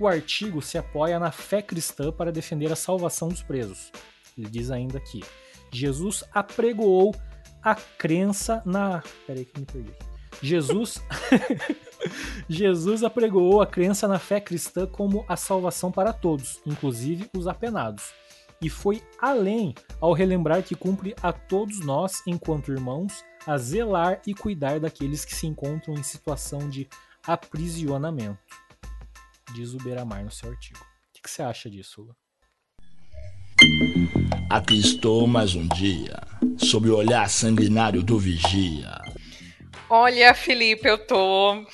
O 0.00 0.08
artigo 0.08 0.62
se 0.62 0.78
apoia 0.78 1.18
na 1.18 1.30
fé 1.30 1.60
cristã 1.60 2.10
para 2.10 2.32
defender 2.32 2.72
a 2.72 2.76
salvação 2.76 3.28
dos 3.28 3.42
presos. 3.42 3.92
Ele 4.36 4.48
diz 4.48 4.70
ainda 4.70 4.96
aqui: 4.96 5.22
Jesus 5.70 6.24
apregoou 6.32 7.14
a 7.66 7.74
crença 7.74 8.62
na. 8.64 9.02
Peraí 9.26 9.44
que 9.44 9.58
me 9.58 9.66
perdi. 9.66 9.92
Jesus. 10.40 11.02
Jesus 12.48 13.02
apregoou 13.02 13.60
a 13.60 13.66
crença 13.66 14.06
na 14.06 14.20
fé 14.20 14.40
cristã 14.40 14.86
como 14.86 15.24
a 15.28 15.36
salvação 15.36 15.90
para 15.90 16.12
todos, 16.12 16.60
inclusive 16.64 17.28
os 17.36 17.48
apenados. 17.48 18.14
E 18.62 18.70
foi 18.70 19.02
além 19.20 19.74
ao 20.00 20.12
relembrar 20.12 20.62
que 20.62 20.76
cumpre 20.76 21.16
a 21.20 21.32
todos 21.32 21.80
nós, 21.80 22.22
enquanto 22.24 22.70
irmãos, 22.70 23.24
a 23.44 23.58
zelar 23.58 24.22
e 24.24 24.32
cuidar 24.32 24.78
daqueles 24.78 25.24
que 25.24 25.34
se 25.34 25.48
encontram 25.48 25.94
em 25.94 26.02
situação 26.04 26.70
de 26.70 26.88
aprisionamento. 27.26 28.38
Diz 29.54 29.74
o 29.74 29.78
Beiramar 29.78 30.24
no 30.24 30.30
seu 30.30 30.50
artigo. 30.50 30.78
O 30.78 31.20
que, 31.20 31.28
você 31.28 31.42
acha 31.42 31.68
disso, 31.68 32.02
Lula? 32.02 32.16
Aqui 34.50 34.78
estou 34.78 35.26
mais 35.26 35.54
um 35.54 35.66
dia, 35.68 36.18
sob 36.58 36.88
o 36.88 36.96
olhar 36.96 37.28
sanguinário 37.28 38.02
do 38.02 38.18
vigia. 38.18 39.00
Olha, 39.88 40.34
Felipe, 40.34 40.88
eu 40.88 40.98
tô. 40.98 41.54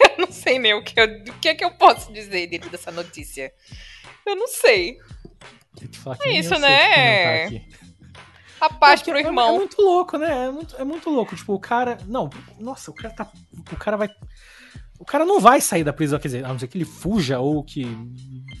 Eu 0.00 0.26
não 0.26 0.32
sei 0.32 0.58
nem 0.58 0.74
o 0.74 0.82
que, 0.82 0.98
eu... 1.00 1.06
o 1.06 1.38
que 1.40 1.48
é 1.48 1.54
que 1.54 1.64
eu 1.64 1.70
posso 1.72 2.12
dizer 2.12 2.46
dentro 2.46 2.70
dessa 2.70 2.92
notícia. 2.92 3.52
Eu 4.24 4.36
não 4.36 4.46
sei. 4.46 4.98
É 6.20 6.38
isso, 6.38 6.58
né? 6.58 7.46
A 8.60 8.70
paz 8.72 9.00
é, 9.00 9.04
pro 9.04 9.16
é, 9.16 9.20
irmão. 9.20 9.56
É, 9.56 9.58
muito 9.58 9.82
louco, 9.82 10.16
né? 10.16 10.46
É 10.46 10.50
muito, 10.50 10.76
é 10.76 10.84
muito 10.84 11.10
louco. 11.10 11.36
Tipo, 11.36 11.54
o 11.54 11.60
cara. 11.60 11.98
Não, 12.06 12.30
nossa, 12.58 12.90
o 12.90 12.94
cara 12.94 13.14
tá. 13.14 13.30
O 13.72 13.76
cara 13.76 13.96
vai. 13.96 14.08
O 15.04 15.06
cara 15.06 15.26
não 15.26 15.38
vai 15.38 15.60
sair 15.60 15.84
da 15.84 15.92
prisão, 15.92 16.18
quer 16.18 16.28
dizer, 16.28 16.46
a 16.46 16.48
não 16.48 16.58
ser 16.58 16.66
que 16.66 16.78
ele 16.78 16.86
fuja 16.86 17.38
ou 17.38 17.62
que, 17.62 17.86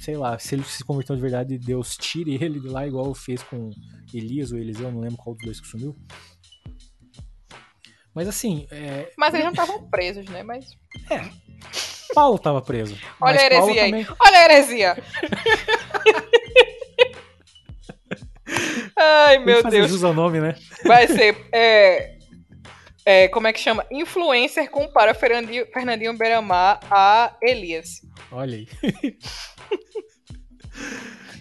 sei 0.02 0.14
lá, 0.14 0.38
se 0.38 0.54
ele 0.54 0.62
se 0.62 0.84
converteu 0.84 1.16
de 1.16 1.22
verdade, 1.22 1.56
Deus 1.56 1.96
tire 1.96 2.34
ele 2.34 2.60
de 2.60 2.68
lá, 2.68 2.86
igual 2.86 3.14
fez 3.14 3.42
com 3.42 3.70
Elias 4.12 4.52
ou 4.52 4.58
Eliseu, 4.58 4.92
não 4.92 5.00
lembro 5.00 5.16
qual 5.16 5.34
dos 5.34 5.42
dois 5.42 5.58
que 5.58 5.66
sumiu. 5.66 5.96
Mas 8.14 8.28
assim. 8.28 8.66
É... 8.70 9.10
Mas 9.16 9.32
eles 9.32 9.46
não 9.46 9.52
estavam 9.52 9.88
presos, 9.88 10.26
né? 10.26 10.42
Mas. 10.42 10.66
É. 11.10 11.22
Paulo 12.14 12.38
tava 12.38 12.60
preso. 12.60 12.94
Olha 13.22 13.40
a 13.40 13.44
heresia 13.46 13.82
aí. 13.82 13.90
Também... 13.90 14.06
Olha 14.20 14.38
a 14.38 14.44
heresia. 14.44 15.02
Ai, 18.94 19.38
meu 19.38 19.62
Deus. 19.62 19.90
Jus 19.90 20.04
ao 20.04 20.12
nome, 20.12 20.42
né? 20.42 20.54
Vai 20.84 21.08
ser. 21.08 21.48
É, 21.52 22.13
é, 23.04 23.28
como 23.28 23.46
é 23.46 23.52
que 23.52 23.60
chama? 23.60 23.84
Influencer 23.90 24.70
compara 24.70 25.12
Fernandinho, 25.14 25.66
Fernandinho 25.72 26.16
Beiramar 26.16 26.80
a 26.90 27.36
Elias. 27.42 28.00
Olha 28.32 28.56
aí. 28.56 28.68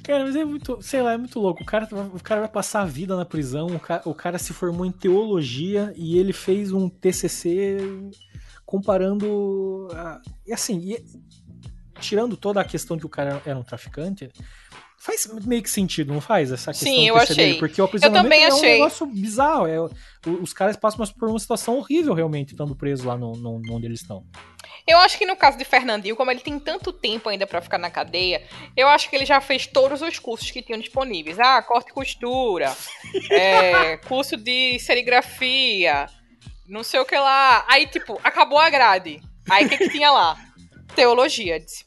Cara, 0.04 0.26
mas 0.26 0.36
é 0.36 0.44
muito, 0.44 0.82
sei 0.82 1.02
lá, 1.02 1.14
é 1.14 1.18
muito 1.18 1.40
louco. 1.40 1.64
O 1.64 1.66
cara, 1.66 1.88
o 2.14 2.22
cara 2.22 2.42
vai 2.42 2.50
passar 2.50 2.82
a 2.82 2.86
vida 2.86 3.16
na 3.16 3.24
prisão, 3.24 3.68
o 3.68 3.80
cara, 3.80 4.02
o 4.06 4.14
cara 4.14 4.38
se 4.38 4.52
formou 4.52 4.86
em 4.86 4.92
teologia 4.92 5.94
e 5.96 6.18
ele 6.18 6.34
fez 6.34 6.74
um 6.74 6.90
TCC 6.90 7.78
comparando. 8.66 9.88
A, 9.94 10.22
e 10.46 10.52
assim, 10.52 10.78
e, 10.80 11.06
tirando 12.02 12.36
toda 12.36 12.60
a 12.60 12.66
questão 12.66 12.98
de 12.98 13.02
que 13.02 13.08
o 13.08 13.10
cara 13.10 13.42
era 13.46 13.58
um 13.58 13.64
traficante, 13.64 14.30
faz 15.04 15.28
meio 15.46 15.62
que 15.62 15.70
sentido, 15.70 16.14
não 16.14 16.22
faz? 16.22 16.50
Essa 16.50 16.72
questão 16.72 16.92
Sim, 16.92 17.10
eu 17.10 17.18
achei. 17.18 17.36
Dele, 17.36 17.60
porque 17.60 17.82
o 17.82 17.86
aprisionamento 17.86 18.20
eu 18.20 18.24
também 18.24 18.44
é 18.44 18.48
achei. 18.48 18.70
um 18.70 18.78
negócio 18.78 19.06
bizarro. 19.06 19.68
É, 19.68 19.78
os 20.42 20.54
caras 20.54 20.78
passam 20.78 21.06
por 21.08 21.30
uma 21.30 21.40
situação 21.40 21.78
horrível, 21.78 22.14
realmente, 22.14 22.54
estando 22.54 22.74
presos 22.74 23.06
lá 23.06 23.18
no, 23.18 23.34
no, 23.34 23.62
onde 23.70 23.86
eles 23.86 24.00
estão. 24.00 24.26
Eu 24.88 24.98
acho 25.00 25.18
que 25.18 25.26
no 25.26 25.36
caso 25.36 25.58
de 25.58 25.66
Fernandinho, 25.66 26.16
como 26.16 26.32
ele 26.32 26.40
tem 26.40 26.58
tanto 26.58 26.94
tempo 26.94 27.28
ainda 27.28 27.46
para 27.46 27.62
ficar 27.62 27.78
na 27.78 27.90
cadeia, 27.90 28.44
eu 28.78 28.88
acho 28.88 29.10
que 29.10 29.16
ele 29.16 29.26
já 29.26 29.42
fez 29.42 29.68
todos 29.68 30.02
os 30.02 30.20
cursos 30.20 30.50
que 30.52 30.62
tinham 30.62 30.80
disponíveis. 30.80 31.38
Ah, 31.38 31.62
corte 31.62 31.92
e 31.92 31.94
costura, 31.94 32.74
é, 33.30 33.98
curso 33.98 34.38
de 34.38 34.80
serigrafia, 34.80 36.08
não 36.66 36.82
sei 36.82 37.02
o 37.02 37.06
que 37.06 37.18
lá. 37.18 37.66
Aí, 37.68 37.88
tipo, 37.88 38.20
acabou 38.24 38.58
a 38.58 38.70
grade. 38.70 39.22
Aí, 39.50 39.66
o 39.66 39.70
que, 39.70 39.78
que 39.78 39.90
tinha 39.90 40.12
lá? 40.12 40.38
Teologia. 40.96 41.60
Disse, 41.60 41.86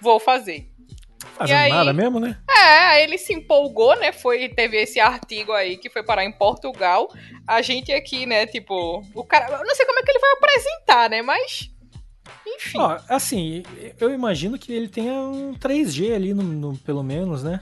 vou 0.00 0.18
fazer. 0.18 0.68
Fazendo 1.36 1.56
aí, 1.56 1.70
nada 1.70 1.92
mesmo, 1.92 2.20
né? 2.20 2.36
É, 2.48 3.02
ele 3.02 3.18
se 3.18 3.32
empolgou, 3.32 3.96
né? 3.96 4.12
Foi, 4.12 4.48
teve 4.48 4.76
esse 4.80 5.00
artigo 5.00 5.52
aí 5.52 5.76
que 5.76 5.90
foi 5.90 6.02
parar 6.02 6.24
em 6.24 6.32
Portugal. 6.32 7.12
A 7.46 7.62
gente 7.62 7.92
aqui, 7.92 8.26
né, 8.26 8.46
tipo, 8.46 9.04
o 9.14 9.24
cara. 9.24 9.58
Eu 9.58 9.64
não 9.64 9.74
sei 9.74 9.86
como 9.86 9.98
é 9.98 10.02
que 10.02 10.10
ele 10.10 10.18
vai 10.18 10.32
apresentar, 10.32 11.10
né? 11.10 11.22
Mas. 11.22 11.70
Enfim. 12.46 12.78
Ó, 12.78 12.98
assim, 13.08 13.62
eu 14.00 14.12
imagino 14.12 14.58
que 14.58 14.72
ele 14.72 14.88
tenha 14.88 15.12
um 15.14 15.54
3G 15.54 16.14
ali, 16.14 16.34
no, 16.34 16.42
no 16.42 16.76
pelo 16.78 17.02
menos, 17.02 17.42
né? 17.42 17.60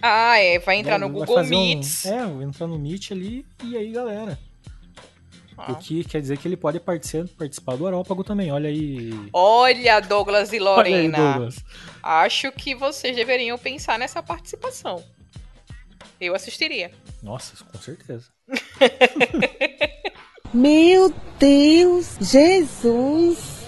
Ah, 0.00 0.38
é. 0.38 0.58
Vai 0.58 0.76
entrar 0.76 0.98
no 0.98 1.08
vai 1.08 1.20
Google 1.20 1.44
Meet. 1.44 1.86
Um, 2.04 2.08
é, 2.08 2.26
vai 2.26 2.44
entrar 2.44 2.66
no 2.66 2.78
Meet 2.78 3.12
ali 3.12 3.46
e 3.64 3.76
aí, 3.76 3.90
galera. 3.90 4.38
Ah. 5.58 5.72
O 5.72 5.76
que 5.76 6.04
quer 6.04 6.20
dizer 6.20 6.36
que 6.36 6.46
ele 6.46 6.56
pode 6.56 6.78
participar, 6.78 7.28
participar 7.38 7.76
do 7.76 7.86
Arópago 7.86 8.22
também, 8.22 8.52
olha 8.52 8.68
aí. 8.68 9.10
Olha, 9.32 10.00
Douglas 10.00 10.52
e 10.52 10.58
Lorena. 10.58 11.18
Aí, 11.18 11.32
Douglas. 11.32 11.64
Acho 12.02 12.52
que 12.52 12.74
vocês 12.74 13.16
deveriam 13.16 13.56
pensar 13.56 13.98
nessa 13.98 14.22
participação. 14.22 15.02
Eu 16.20 16.34
assistiria. 16.34 16.90
Nossa, 17.22 17.64
com 17.64 17.78
certeza. 17.78 18.26
Meu 20.52 21.12
Deus, 21.38 22.16
Jesus. 22.20 23.64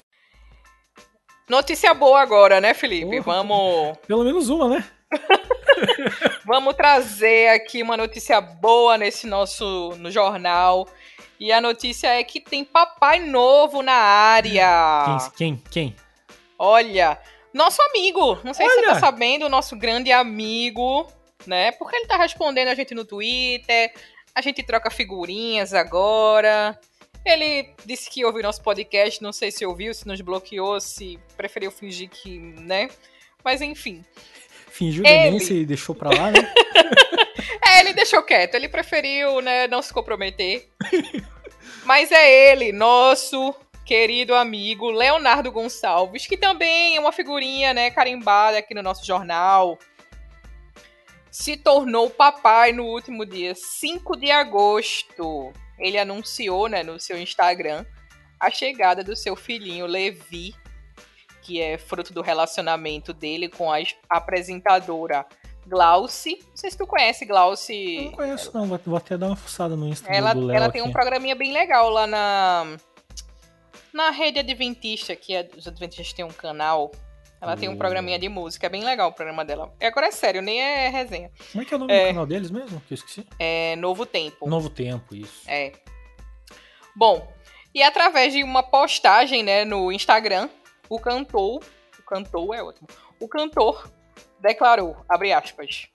Notícia 1.49 1.93
boa 1.93 2.21
agora, 2.21 2.61
né, 2.61 2.73
Felipe? 2.73 3.19
Vamos. 3.19 3.97
Pelo 4.07 4.23
menos 4.23 4.49
uma, 4.49 4.69
né? 4.69 4.85
Vamos 6.45 6.75
trazer 6.75 7.49
aqui 7.49 7.81
uma 7.81 7.97
notícia 7.97 8.39
boa 8.39 8.97
nesse 8.97 9.27
nosso 9.27 9.95
no 9.97 10.11
jornal. 10.11 10.87
E 11.39 11.51
a 11.51 11.61
notícia 11.61 12.07
é 12.07 12.23
que 12.23 12.41
tem 12.41 12.65
papai 12.65 13.19
novo 13.19 13.81
na 13.81 13.93
área. 13.93 15.05
Quem? 15.05 15.55
Quem? 15.55 15.63
Quem? 15.71 15.95
Olha, 16.57 17.17
nosso 17.53 17.81
amigo. 17.81 18.37
Não 18.43 18.53
sei 18.53 18.65
Olha. 18.65 18.75
se 18.75 18.79
você 18.81 18.85
tá 18.87 18.99
sabendo, 18.99 19.45
o 19.45 19.49
nosso 19.49 19.77
grande 19.77 20.11
amigo, 20.11 21.07
né? 21.47 21.71
Porque 21.73 21.95
ele 21.95 22.07
tá 22.07 22.17
respondendo 22.17 22.67
a 22.67 22.75
gente 22.75 22.93
no 22.93 23.05
Twitter. 23.05 23.93
A 24.35 24.41
gente 24.41 24.61
troca 24.63 24.91
figurinhas 24.91 25.73
agora. 25.73 26.77
Ele 27.25 27.73
disse 27.85 28.09
que 28.09 28.25
ouviu 28.25 28.43
nosso 28.43 28.61
podcast, 28.61 29.21
não 29.21 29.31
sei 29.31 29.51
se 29.51 29.65
ouviu, 29.65 29.93
se 29.93 30.07
nos 30.07 30.19
bloqueou, 30.21 30.79
se 30.79 31.19
preferiu 31.37 31.71
fingir 31.71 32.09
que, 32.09 32.37
né? 32.37 32.89
Mas 33.43 33.61
enfim. 33.61 34.03
Fingiu 34.71 35.03
demência 35.03 35.53
e 35.53 35.65
deixou 35.65 35.95
pra 35.95 36.09
lá, 36.09 36.31
né? 36.31 36.53
é, 37.69 37.79
ele 37.81 37.93
deixou 37.93 38.23
quieto, 38.23 38.55
ele 38.55 38.67
preferiu, 38.67 39.41
né, 39.41 39.67
não 39.67 39.81
se 39.81 39.93
comprometer. 39.93 40.69
Mas 41.85 42.11
é 42.11 42.51
ele, 42.51 42.71
nosso 42.71 43.55
querido 43.85 44.35
amigo 44.35 44.89
Leonardo 44.91 45.51
Gonçalves, 45.51 46.27
que 46.27 46.37
também 46.37 46.95
é 46.95 46.99
uma 46.99 47.11
figurinha, 47.11 47.73
né, 47.73 47.89
carimbada 47.89 48.57
aqui 48.57 48.73
no 48.73 48.83
nosso 48.83 49.05
jornal. 49.05 49.77
Se 51.31 51.57
tornou 51.57 52.09
papai 52.09 52.71
no 52.71 52.85
último 52.85 53.25
dia 53.25 53.53
5 53.55 54.15
de 54.15 54.31
agosto. 54.31 55.53
Ele 55.77 55.97
anunciou, 55.97 56.67
né, 56.67 56.83
no 56.83 56.99
seu 56.99 57.19
Instagram, 57.19 57.85
a 58.39 58.49
chegada 58.49 59.03
do 59.03 59.15
seu 59.15 59.35
filhinho 59.35 59.85
Levi, 59.85 60.53
que 61.41 61.61
é 61.61 61.77
fruto 61.77 62.13
do 62.13 62.21
relacionamento 62.21 63.13
dele 63.13 63.49
com 63.49 63.71
a 63.71 63.77
apresentadora 64.09 65.25
Glauci. 65.69 66.39
Não 66.49 66.57
sei 66.57 66.71
se 66.71 66.77
tu 66.77 66.87
conhece 66.87 67.25
Glauci. 67.25 67.97
Eu 67.97 68.03
não 68.05 68.11
conheço, 68.11 68.51
não. 68.53 68.65
Vou 68.65 68.97
até 68.97 69.17
dar 69.17 69.27
uma 69.27 69.35
fuçada 69.35 69.75
no 69.75 69.87
Instagram 69.87 70.17
ela, 70.17 70.33
do 70.33 70.41
Léo 70.41 70.57
Ela 70.57 70.65
aqui. 70.65 70.73
tem 70.73 70.81
um 70.81 70.91
programinha 70.91 71.35
bem 71.35 71.53
legal 71.53 71.89
lá 71.89 72.07
na. 72.07 72.77
Na 73.93 74.11
rede 74.11 74.39
Adventista, 74.39 75.15
que 75.15 75.33
é, 75.33 75.49
os 75.57 75.67
Adventistas 75.67 76.13
têm 76.13 76.25
um 76.25 76.29
canal. 76.29 76.91
Ela 77.41 77.55
tem 77.55 77.69
um 77.69 77.77
programinha 77.77 78.19
de 78.19 78.27
música, 78.27 78.67
é 78.67 78.69
bem 78.69 78.83
legal 78.83 79.09
o 79.09 79.13
programa 79.13 79.45
dela. 79.45 79.73
E 79.79 79.85
agora 79.85 80.07
é 80.07 80.11
sério, 80.11 80.41
nem 80.41 80.59
é 80.59 80.89
resenha. 80.89 81.31
Como 81.53 81.61
é 81.61 81.65
que 81.65 81.73
é 81.73 81.77
o 81.77 81.79
nome 81.79 81.93
é, 81.93 82.01
do 82.01 82.07
canal 82.07 82.25
deles 82.25 82.51
mesmo? 82.51 82.81
Que 82.81 82.93
eu 82.93 82.95
esqueci. 82.95 83.25
É 83.39 83.77
Novo 83.77 84.05
Tempo. 84.05 84.47
Novo 84.49 84.69
Tempo, 84.69 85.15
isso. 85.15 85.49
É. 85.49 85.71
Bom, 86.93 87.25
e 87.73 87.81
através 87.81 88.33
de 88.33 88.43
uma 88.43 88.61
postagem, 88.61 89.41
né, 89.41 89.63
no 89.63 89.89
Instagram, 89.89 90.49
o 90.89 90.99
cantor, 90.99 91.63
o 91.97 92.03
cantor 92.05 92.53
é 92.53 92.61
ótimo, 92.61 92.87
o 93.21 93.27
cantor 93.27 93.89
declarou, 94.41 94.97
abre 95.07 95.33
aspas, 95.33 95.87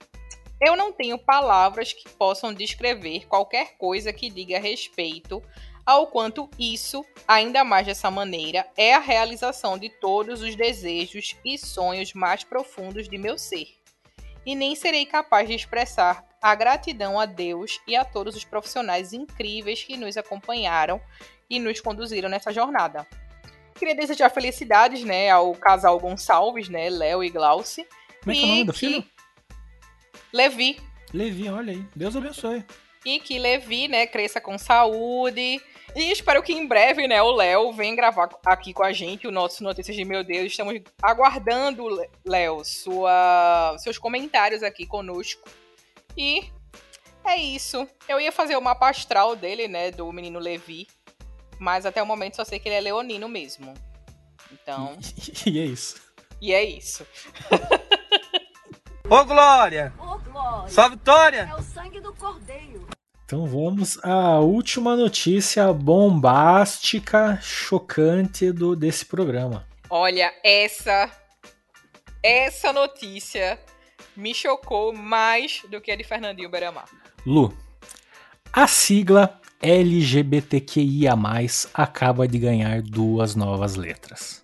eu 0.61 0.75
não 0.75 0.91
tenho 0.91 1.17
palavras 1.17 1.91
que 1.91 2.09
possam 2.09 2.53
descrever 2.53 3.27
qualquer 3.27 3.77
coisa 3.77 4.13
que 4.13 4.29
diga 4.29 4.59
respeito 4.59 5.43
ao 5.85 6.07
quanto 6.07 6.49
isso, 6.57 7.05
ainda 7.27 7.63
mais 7.63 7.85
dessa 7.85 8.09
maneira, 8.09 8.65
é 8.75 8.95
a 8.95 8.99
realização 8.99 9.77
de 9.77 9.89
todos 9.89 10.41
os 10.41 10.55
desejos 10.55 11.35
e 11.45 11.59
sonhos 11.59 12.13
mais 12.13 12.43
profundos 12.43 13.07
de 13.07 13.19
meu 13.19 13.37
ser. 13.37 13.67
E 14.43 14.55
nem 14.55 14.75
serei 14.75 15.05
capaz 15.05 15.47
de 15.47 15.53
expressar 15.53 16.25
a 16.41 16.55
gratidão 16.55 17.19
a 17.19 17.25
Deus 17.27 17.79
e 17.87 17.95
a 17.95 18.03
todos 18.03 18.35
os 18.35 18.43
profissionais 18.43 19.13
incríveis 19.13 19.83
que 19.83 19.95
nos 19.95 20.17
acompanharam 20.17 20.99
e 21.47 21.59
nos 21.59 21.79
conduziram 21.79 22.29
nessa 22.29 22.51
jornada. 22.51 23.05
Queria 23.75 23.95
desejar 23.95 24.29
felicidades, 24.29 25.03
né, 25.03 25.29
ao 25.29 25.53
casal 25.53 25.99
Gonçalves, 25.99 26.67
né, 26.67 26.89
Léo 26.89 27.23
e 27.23 27.29
Glauci. 27.29 27.85
Como 28.25 28.31
é 28.31 28.39
que 28.39 28.41
é 28.41 28.45
o 28.45 28.47
nome 28.47 28.63
do 28.63 28.73
filho? 28.73 29.05
Levi. 30.33 30.81
Levi, 31.13 31.47
olha 31.47 31.73
aí. 31.73 31.85
Deus 31.95 32.15
abençoe. 32.15 32.65
E 33.05 33.19
que 33.19 33.37
Levi, 33.37 33.87
né, 33.87 34.07
cresça 34.07 34.41
com 34.41 34.57
saúde. 34.57 35.61
E 35.95 36.11
espero 36.11 36.41
que 36.41 36.51
em 36.51 36.65
breve, 36.67 37.07
né, 37.07 37.21
o 37.21 37.31
Léo 37.35 37.71
venha 37.71 37.95
gravar 37.95 38.27
aqui 38.43 38.73
com 38.73 38.81
a 38.83 38.91
gente 38.91 39.27
o 39.27 39.31
nosso 39.31 39.63
Notícias 39.63 39.95
de 39.95 40.03
Meu 40.03 40.23
Deus. 40.23 40.47
Estamos 40.47 40.81
aguardando, 40.99 41.85
Léo, 42.25 42.65
sua, 42.65 43.75
seus 43.77 43.99
comentários 43.99 44.63
aqui 44.63 44.87
conosco. 44.87 45.47
E 46.17 46.45
é 47.23 47.37
isso. 47.37 47.87
Eu 48.09 48.19
ia 48.19 48.31
fazer 48.31 48.57
o 48.57 48.61
mapa 48.61 48.89
astral 48.89 49.35
dele, 49.35 49.67
né, 49.67 49.91
do 49.91 50.11
menino 50.11 50.39
Levi. 50.39 50.87
Mas 51.59 51.85
até 51.85 52.01
o 52.01 52.07
momento 52.07 52.37
só 52.37 52.43
sei 52.43 52.57
que 52.57 52.67
ele 52.67 52.75
é 52.75 52.81
leonino 52.81 53.29
mesmo. 53.29 53.71
Então, 54.51 54.97
E 55.45 55.59
é 55.59 55.65
isso. 55.65 56.01
e 56.41 56.53
é 56.53 56.63
isso. 56.63 57.05
Ô, 59.07 59.23
Glória! 59.23 59.93
Ô, 59.99 60.17
Glória. 60.17 60.69
Só 60.69 60.89
vitória! 60.89 61.47
É 61.51 61.55
o 61.55 61.61
sangue 61.61 61.99
do 61.99 62.11
cordeiro. 62.13 62.87
Então 63.23 63.45
vamos 63.45 64.03
à 64.03 64.39
última 64.39 64.95
notícia 64.95 65.71
bombástica, 65.71 67.39
chocante 67.41 68.51
do, 68.51 68.75
desse 68.75 69.05
programa. 69.05 69.67
Olha, 69.89 70.33
essa 70.43 71.11
essa 72.23 72.73
notícia 72.73 73.59
me 74.17 74.33
chocou 74.33 74.91
mais 74.91 75.61
do 75.69 75.79
que 75.79 75.91
a 75.91 75.95
de 75.95 76.03
Fernandinho 76.03 76.49
Beramar. 76.49 76.85
Lu, 77.23 77.55
a 78.51 78.65
sigla 78.65 79.39
LGBTQIA+, 79.61 81.13
acaba 81.73 82.27
de 82.27 82.39
ganhar 82.39 82.81
duas 82.81 83.35
novas 83.35 83.75
letras. 83.75 84.43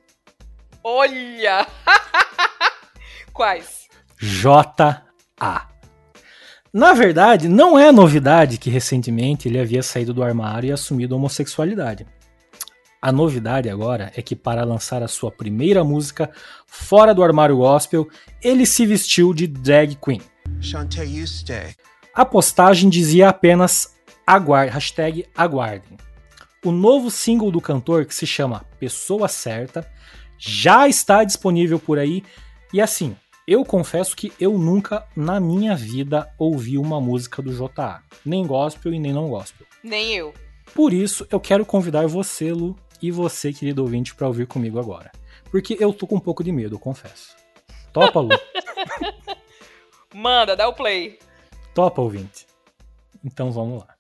Olha! 0.84 1.66
Quais? 3.34 3.81
JA. 4.22 5.68
Na 6.72 6.94
verdade, 6.94 7.50
não 7.50 7.78
é 7.78 7.92
novidade 7.92 8.60
que 8.60 8.70
recentemente 8.70 9.48
ele 9.48 9.60
havia 9.60 9.82
saído 9.82 10.14
do 10.14 10.22
armário 10.22 10.70
e 10.70 10.72
assumido 10.72 11.16
a 11.16 11.18
homossexualidade. 11.18 12.06
A 13.02 13.12
novidade 13.12 13.68
agora 13.68 14.12
é 14.16 14.22
que 14.22 14.36
para 14.36 14.64
lançar 14.64 15.02
a 15.02 15.08
sua 15.08 15.32
primeira 15.32 15.84
música 15.84 16.30
fora 16.68 17.16
do 17.16 17.24
armário 17.24 17.58
gospel, 17.58 18.08
ele 18.44 18.64
se 18.68 18.86
vestiu 18.86 19.34
de 19.34 19.48
drag 19.48 19.96
queen. 19.96 20.22
A 22.14 22.24
postagem 22.24 22.92
dizia 22.92 23.30
apenas 23.30 23.96
aguardem, 24.26 24.72
hashtag 24.72 25.26
aguardem. 25.36 25.98
O 26.64 26.72
novo 26.72 27.10
single 27.10 27.52
do 27.52 27.60
cantor, 27.60 28.06
que 28.06 28.14
se 28.14 28.28
chama 28.28 28.66
Pessoa 28.80 29.28
Certa, 29.28 29.90
já 30.38 30.88
está 30.88 31.24
disponível 31.24 31.80
por 31.80 31.98
aí. 31.98 32.24
E 32.72 32.80
assim, 32.80 33.16
eu 33.48 33.66
confesso 33.66 34.16
que 34.16 34.32
eu 34.40 34.58
nunca 34.58 35.06
na 35.16 35.40
minha 35.40 35.76
vida 35.76 36.32
ouvi 36.38 36.78
uma 36.78 37.02
música 37.02 37.42
do 37.42 37.52
JA, 37.52 38.02
nem 38.26 38.46
gospel 38.46 38.94
e 38.94 39.00
nem 39.00 39.12
não 39.12 39.30
gospel. 39.30 39.66
Nem 39.84 40.14
eu. 40.14 40.34
Por 40.74 40.94
isso, 40.94 41.28
eu 41.30 41.40
quero 41.40 41.66
convidar 41.66 42.08
você, 42.08 42.54
Lu, 42.54 42.78
e 43.02 43.12
você, 43.12 43.52
querido 43.52 43.82
ouvinte, 43.82 44.16
para 44.16 44.28
ouvir 44.28 44.48
comigo 44.48 44.80
agora. 44.80 45.12
Porque 45.50 45.76
eu 45.80 45.92
tô 45.92 46.08
com 46.08 46.16
um 46.16 46.20
pouco 46.20 46.44
de 46.44 46.52
medo, 46.52 46.76
eu 46.76 46.80
confesso. 46.80 47.36
Topa, 47.92 48.20
Lu? 48.20 48.30
Manda, 50.14 50.56
dá 50.56 50.68
o 50.68 50.74
play. 50.74 51.20
Topa, 51.74 52.02
ouvinte? 52.02 52.48
Então 53.24 53.52
vamos 53.52 53.80
lá. 53.80 53.91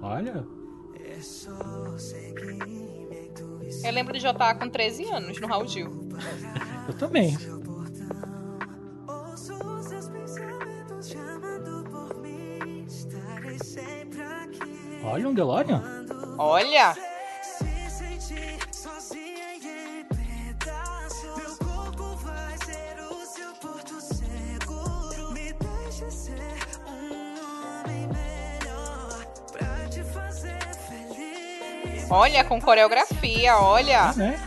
Olha, 0.00 0.46
Eu 3.84 3.92
lembro 3.92 4.12
de 4.14 4.20
JA 4.20 4.54
com 4.54 4.68
13 4.68 5.04
anos 5.10 5.40
no 5.40 5.46
Raul 5.46 5.66
Gil. 5.66 6.08
eu 6.86 6.94
também. 6.94 7.36
Olha 15.04 15.28
um 15.28 15.34
DeLorean. 15.34 15.82
Olha! 16.38 16.94
Olha, 32.10 32.42
com 32.42 32.60
coreografia, 32.60 33.58
olha. 33.58 34.12
Né? 34.14 34.40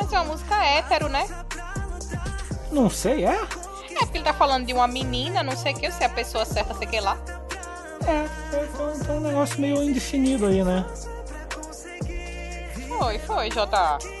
Mas 0.00 0.12
é 0.12 0.20
uma 0.20 0.24
música 0.24 0.64
hétero, 0.64 1.08
né? 1.08 1.26
Não 2.72 2.90
sei, 2.90 3.24
é? 3.24 3.30
É 3.30 4.00
porque 4.00 4.18
ele 4.18 4.24
tá 4.24 4.34
falando 4.34 4.66
de 4.66 4.72
uma 4.72 4.88
menina, 4.88 5.42
não 5.42 5.56
sei 5.56 5.72
o 5.72 5.76
que, 5.76 5.90
se 5.90 6.02
é 6.02 6.06
a 6.06 6.10
pessoa 6.10 6.44
certa, 6.44 6.74
sei 6.74 6.86
que 6.86 7.00
lá. 7.00 7.16
É, 8.06 8.56
é, 8.56 8.66
foi, 8.68 8.94
foi 8.94 9.14
um 9.16 9.20
negócio 9.20 9.60
meio 9.60 9.82
indefinido 9.82 10.46
aí, 10.46 10.64
né? 10.64 10.84
Foi, 12.88 13.18
foi, 13.20 13.48
JA. 13.50 14.17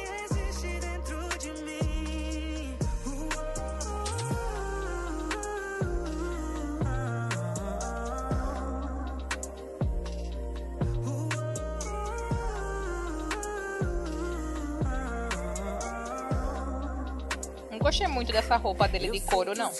Dessa 18.48 18.56
roupa 18.56 18.88
dele 18.88 19.10
de 19.10 19.20
couro, 19.20 19.52
não. 19.54 19.70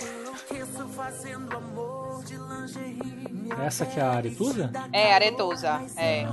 Essa 3.64 3.86
que 3.86 3.98
é 3.98 4.02
a 4.02 4.10
Aretusa? 4.10 4.70
É, 4.92 5.14
aretosa. 5.14 5.80
É. 5.96 6.26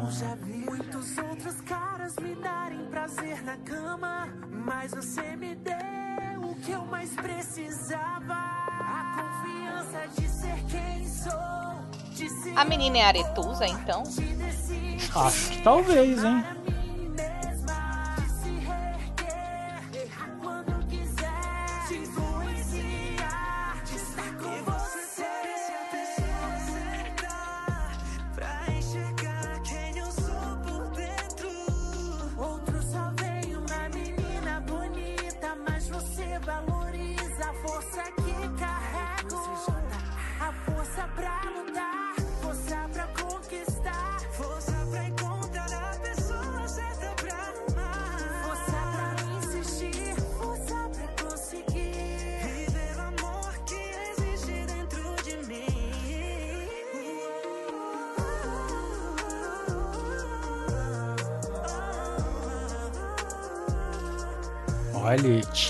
Muitos 0.43 1.17
outros 1.17 1.61
caras 1.61 2.15
me 2.17 2.35
darem 2.35 2.85
prazer 2.87 3.41
na 3.43 3.55
cama, 3.57 4.27
mas 4.51 4.91
você 4.91 5.35
me 5.37 5.55
deu 5.55 6.41
o 6.43 6.55
que 6.55 6.71
eu 6.71 6.85
mais 6.85 7.15
precisava. 7.15 8.33
A 8.33 9.15
confiança 9.15 10.07
de 10.19 10.27
ser 10.27 10.63
quem 10.69 11.07
sou, 11.07 12.11
de 12.11 12.29
ser 12.29 12.57
A 12.57 12.65
menina 12.65 12.97
é 12.97 13.03
aretusa, 13.03 13.65
então? 13.65 14.03
Acho 15.15 15.49
que 15.51 15.61
talvez, 15.61 16.23
hein? 16.23 16.43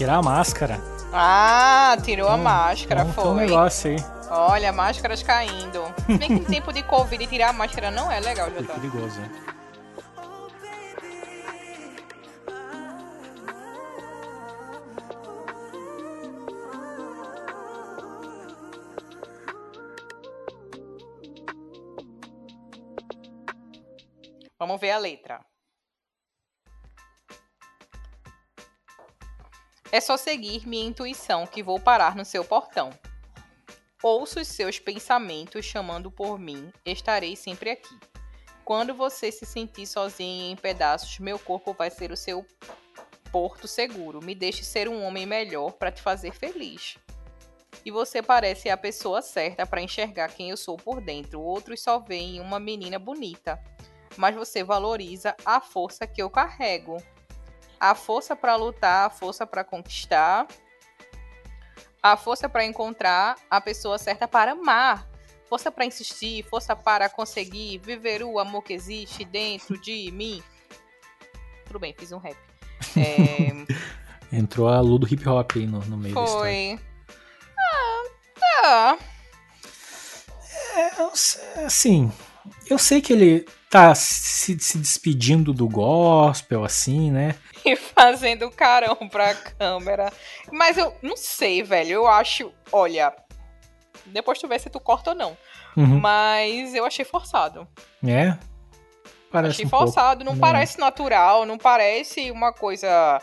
Tirar 0.05 0.17
a 0.17 0.21
máscara. 0.21 0.79
Ah, 1.11 1.97
tirou 2.03 2.27
a 2.29 2.35
Hum, 2.35 2.43
máscara, 2.43 3.01
então 3.01 3.13
tem 3.23 3.31
um 3.31 3.35
foi. 3.35 3.45
negócio 3.47 3.89
aí. 3.91 3.97
Olha, 4.29 4.71
máscaras 4.71 5.23
caindo. 5.23 5.81
Se 6.05 6.13
bem 6.19 6.27
que 6.27 6.33
em 6.33 6.43
tempo 6.43 6.71
de 6.71 6.83
Covid 6.83 7.25
tirar 7.25 7.49
a 7.49 7.53
máscara 7.53 7.89
não 7.89 8.11
é 8.11 8.19
legal, 8.19 8.51
Foi 8.51 8.63
JA. 8.63 8.73
perigoso? 8.75 9.19
Vamos 24.59 24.79
ver 24.79 24.91
a 24.91 24.97
letra. 24.97 25.45
É 29.95 30.01
só 30.01 30.17
seguir 30.17 30.67
minha 30.67 30.85
intuição 30.85 31.47
que 31.47 31.63
vou 31.63 31.79
parar 31.79 32.17
no 32.17 32.25
seu 32.25 32.43
portão. 32.43 32.89
Ouço 34.03 34.41
os 34.41 34.47
seus 34.49 34.77
pensamentos 34.77 35.63
chamando 35.63 36.11
por 36.11 36.37
mim, 36.37 36.69
estarei 36.85 37.33
sempre 37.37 37.69
aqui. 37.69 37.97
Quando 38.65 38.93
você 38.93 39.31
se 39.31 39.45
sentir 39.45 39.87
sozinho 39.87 40.51
em 40.51 40.57
pedaços, 40.57 41.17
meu 41.19 41.39
corpo 41.39 41.73
vai 41.73 41.89
ser 41.89 42.11
o 42.11 42.17
seu 42.17 42.45
porto 43.31 43.69
seguro. 43.69 44.21
Me 44.21 44.35
deixe 44.35 44.65
ser 44.65 44.89
um 44.89 45.01
homem 45.01 45.25
melhor 45.25 45.71
para 45.71 45.93
te 45.93 46.01
fazer 46.01 46.33
feliz. 46.33 46.97
E 47.85 47.89
você 47.89 48.21
parece 48.21 48.69
a 48.69 48.75
pessoa 48.75 49.21
certa 49.21 49.65
para 49.65 49.81
enxergar 49.81 50.27
quem 50.27 50.49
eu 50.49 50.57
sou 50.57 50.75
por 50.75 50.99
dentro. 50.99 51.39
Outros 51.39 51.81
só 51.81 51.99
veem 51.99 52.41
uma 52.41 52.59
menina 52.59 52.99
bonita, 52.99 53.57
mas 54.17 54.35
você 54.35 54.61
valoriza 54.61 55.33
a 55.45 55.61
força 55.61 56.05
que 56.05 56.21
eu 56.21 56.29
carrego. 56.29 56.97
A 57.85 57.93
força 57.93 58.35
para 58.35 58.55
lutar, 58.55 59.05
a 59.05 59.09
força 59.11 59.45
para 59.45 59.63
conquistar, 59.63 60.47
a 62.01 62.17
força 62.17 62.49
para 62.49 62.65
encontrar 62.65 63.35
a 63.47 63.61
pessoa 63.61 63.99
certa 63.99 64.27
para 64.27 64.53
amar, 64.53 65.07
força 65.47 65.71
para 65.71 65.85
insistir, 65.85 66.43
força 66.49 66.75
para 66.75 67.07
conseguir 67.09 67.77
viver 67.77 68.23
o 68.23 68.39
amor 68.39 68.63
que 68.63 68.73
existe 68.73 69.23
dentro 69.23 69.79
de 69.79 70.11
mim. 70.11 70.41
Tudo 71.67 71.77
bem, 71.77 71.93
fiz 71.95 72.11
um 72.11 72.17
rap. 72.17 72.35
É, 72.97 74.37
Entrou 74.37 74.67
a 74.67 74.79
Lu 74.79 74.97
do 74.97 75.07
hip 75.07 75.27
hop 75.27 75.51
aí 75.55 75.67
no, 75.67 75.79
no 75.85 75.97
meio 75.97 76.13
foi. 76.13 76.79
Ah, 77.57 78.03
tá. 78.39 78.97
É, 80.75 81.65
assim, 81.65 82.11
eu 82.69 82.77
sei 82.77 83.01
que 83.01 83.13
ele 83.13 83.45
tá 83.69 83.93
se, 83.95 84.57
se 84.59 84.77
despedindo 84.77 85.53
do 85.53 85.67
gospel, 85.67 86.63
assim, 86.63 87.11
né? 87.11 87.35
E 87.65 87.75
fazendo 87.75 88.49
carão 88.51 88.95
pra 89.09 89.33
câmera. 89.35 90.11
Mas 90.51 90.77
eu 90.77 90.95
não 91.01 91.17
sei, 91.17 91.63
velho. 91.63 91.91
Eu 91.91 92.07
acho. 92.07 92.51
Olha. 92.71 93.13
Depois 94.05 94.37
tu 94.39 94.47
vê 94.47 94.59
se 94.59 94.69
tu 94.69 94.79
corta 94.79 95.11
ou 95.11 95.15
não. 95.15 95.37
Uhum. 95.75 95.99
Mas 95.99 96.73
eu 96.75 96.85
achei 96.85 97.03
forçado. 97.03 97.67
É. 98.05 98.37
Parece 99.31 99.53
achei 99.55 99.65
um 99.65 99.69
pouco. 99.69 99.85
forçado. 99.87 100.23
Não 100.23 100.33
Não. 100.33 100.39
parece 100.39 100.79
natural. 100.79 101.45
Não 101.45 101.57
parece 101.57 102.29
uma 102.31 102.53
coisa. 102.53 103.19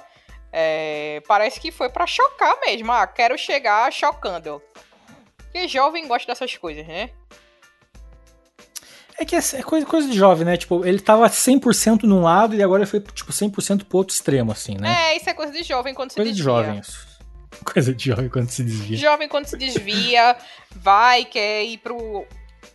é, 0.52 1.22
parece 1.26 1.60
que 1.60 1.70
foi 1.70 1.88
pra 1.88 2.06
chocar 2.06 2.58
mesmo. 2.66 2.90
Ah, 2.92 3.06
quero 3.06 3.38
chegar 3.38 3.92
chocando. 3.92 4.60
Porque 5.36 5.68
jovem 5.68 6.08
gosta 6.08 6.26
dessas 6.32 6.56
coisas, 6.56 6.86
né? 6.86 7.10
É 9.18 9.24
que 9.24 9.36
é, 9.36 9.38
é 9.38 9.62
coisa, 9.62 9.86
coisa 9.86 10.08
de 10.08 10.16
jovem, 10.16 10.44
né? 10.44 10.56
Tipo, 10.56 10.84
ele 10.84 10.98
tava 11.00 11.28
100% 11.28 12.04
num 12.04 12.22
lado 12.22 12.54
e 12.54 12.62
agora 12.62 12.82
ele 12.82 12.90
foi, 12.90 13.00
tipo, 13.00 13.30
100% 13.32 13.84
pro 13.84 13.98
outro 13.98 14.14
extremo, 14.14 14.50
assim, 14.52 14.76
né? 14.78 15.12
É, 15.12 15.16
isso 15.16 15.28
é 15.28 15.34
coisa 15.34 15.52
de 15.52 15.62
jovem 15.62 15.94
quando 15.94 16.10
se 16.10 16.16
coisa 16.16 16.30
de 16.30 16.36
desvia. 16.36 16.52
jovem, 16.52 16.78
isso. 16.80 17.12
Coisa 17.64 17.94
de 17.94 18.06
jovem 18.06 18.28
quando 18.30 18.48
se 18.48 18.64
desvia. 18.64 18.96
Jovem 18.96 19.28
quando 19.28 19.46
se 19.46 19.56
desvia, 19.58 20.34
vai, 20.74 21.24
quer 21.26 21.62
ir 21.64 21.78
pro 21.78 22.26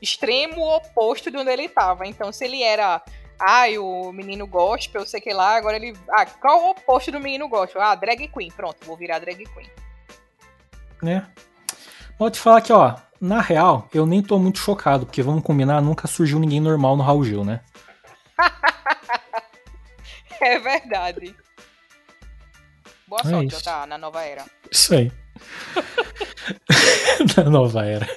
extremo 0.02 0.62
oposto 0.76 1.32
de 1.32 1.36
onde 1.38 1.52
ele 1.52 1.68
tava. 1.68 2.06
Então, 2.06 2.32
se 2.32 2.46
ele 2.46 2.62
era, 2.62 3.02
ai, 3.40 3.78
o 3.80 4.12
menino 4.14 4.46
gospel, 4.46 5.04
sei 5.06 5.20
que 5.20 5.34
lá, 5.34 5.56
agora 5.58 5.76
ele. 5.78 5.94
Ah, 6.12 6.26
qual 6.28 6.64
o 6.64 6.70
oposto 6.70 7.12
do 7.12 7.20
menino 7.20 7.50
gospel? 7.50 7.82
Ah, 7.82 7.96
drag 7.96 8.28
queen. 8.30 8.52
Pronto, 8.52 8.78
vou 8.86 8.96
virar 8.96 9.18
drag 9.20 9.44
queen. 9.46 9.70
né? 11.02 11.28
Vou 12.20 12.30
te 12.30 12.40
falar 12.40 12.62
que, 12.62 12.72
ó, 12.72 12.96
na 13.20 13.42
real, 13.42 13.88
eu 13.94 14.06
nem 14.06 14.22
tô 14.22 14.38
muito 14.40 14.60
chocado, 14.60 15.06
porque 15.06 15.24
vamos 15.24 15.44
combinar, 15.44 15.82
nunca 15.82 16.08
surgiu 16.08 16.40
ninguém 16.40 16.60
normal 16.60 16.96
no 16.96 17.04
Raul 17.04 17.24
Gil, 17.24 17.44
né? 17.46 17.62
É 20.40 20.60
verdade. 20.60 21.36
Boa 23.08 23.22
É 23.26 23.30
sorte, 23.30 23.64
tá? 23.64 23.88
Na 23.88 23.98
nova 23.98 24.22
era. 24.22 24.46
Isso 24.70 24.94
aí. 24.94 25.12
Na 27.36 27.50
nova 27.50 27.84
era. 27.84 28.08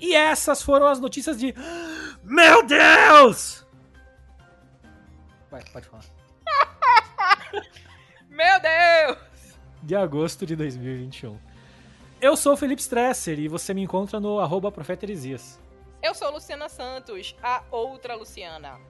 E 0.00 0.14
essas 0.14 0.62
foram 0.62 0.86
as 0.86 1.00
notícias 1.00 1.38
de. 1.38 1.54
Meu 2.22 2.64
Deus! 2.64 3.66
Vai, 5.50 5.62
pode 5.72 5.88
falar. 5.88 6.04
Meu 8.34 8.60
Deus! 8.60 9.18
De 9.80 9.94
agosto 9.94 10.44
de 10.44 10.56
2021. 10.56 11.38
Eu 12.20 12.36
sou 12.36 12.54
o 12.54 12.56
Felipe 12.56 12.82
Stresser 12.82 13.38
e 13.38 13.46
você 13.46 13.72
me 13.72 13.80
encontra 13.80 14.18
no 14.18 14.40
arroba 14.40 14.72
Profeta 14.72 15.04
Heresias. 15.04 15.60
Eu 16.02 16.14
sou 16.14 16.32
Luciana 16.32 16.68
Santos, 16.68 17.36
a 17.40 17.62
outra 17.70 18.16
Luciana. 18.16 18.80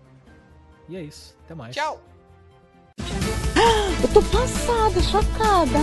E 0.88 0.96
é 0.96 1.02
isso. 1.02 1.36
Até 1.44 1.54
mais. 1.54 1.74
Tchau! 1.74 2.00
Eu 4.02 4.08
tô 4.14 4.22
passada, 4.22 5.00
chocada. 5.02 5.78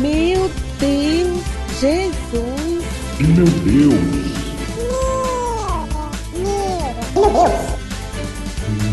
Meu 0.00 0.48
Deus, 0.78 1.42
Jesus. 1.80 2.84
Meu 3.18 3.46
Deus! 3.64 4.32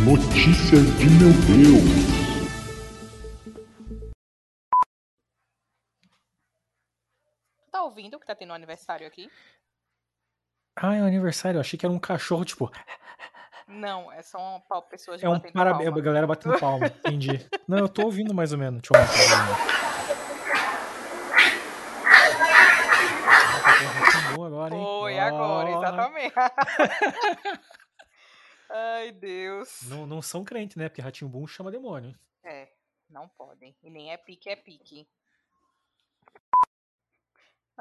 Notícias 0.03 0.97
de 0.97 1.09
meu 1.11 1.31
Deus! 1.31 2.18
Ouvindo 7.89 8.19
que 8.19 8.25
tá 8.25 8.35
tendo 8.35 8.51
um 8.51 8.55
aniversário 8.55 9.05
aqui? 9.07 9.29
Ah, 10.75 10.95
é 10.95 11.01
um 11.01 11.05
aniversário. 11.07 11.57
Eu 11.57 11.61
achei 11.61 11.77
que 11.77 11.85
era 11.85 11.91
um 11.93 11.99
cachorro, 11.99 12.45
tipo. 12.45 12.71
Não, 13.67 14.11
é 14.11 14.21
só 14.21 14.37
uma 14.39 14.59
pau- 14.61 14.81
pessoas 14.83 15.21
É 15.21 15.27
um 15.27 15.39
parabéns. 15.39 15.95
A 15.95 16.01
galera 16.01 16.25
batendo 16.25 16.57
palma. 16.59 16.87
Entendi. 16.87 17.45
Não, 17.67 17.77
eu 17.79 17.89
tô 17.89 18.03
ouvindo 18.03 18.33
mais 18.33 18.51
ou 18.53 18.57
menos. 18.57 18.81
Deixa 18.81 18.93
eu 18.95 19.05
volume. 24.35 24.55
agora, 24.55 24.75
hein? 24.75 24.83
Foi 24.83 25.19
agora, 25.19 25.69
exatamente. 25.71 26.33
Ai, 28.71 29.11
Deus. 29.11 29.81
Não, 29.83 30.05
não 30.05 30.21
são 30.21 30.43
crentes, 30.43 30.77
né? 30.77 30.87
Porque 30.89 31.01
Ratinho 31.01 31.29
Boom 31.29 31.47
chama 31.47 31.71
demônio. 31.71 32.17
É, 32.43 32.69
não 33.09 33.27
podem. 33.27 33.75
E 33.83 33.89
nem 33.89 34.11
é 34.11 34.17
pique, 34.17 34.49
é 34.49 34.55
pique. 34.55 35.07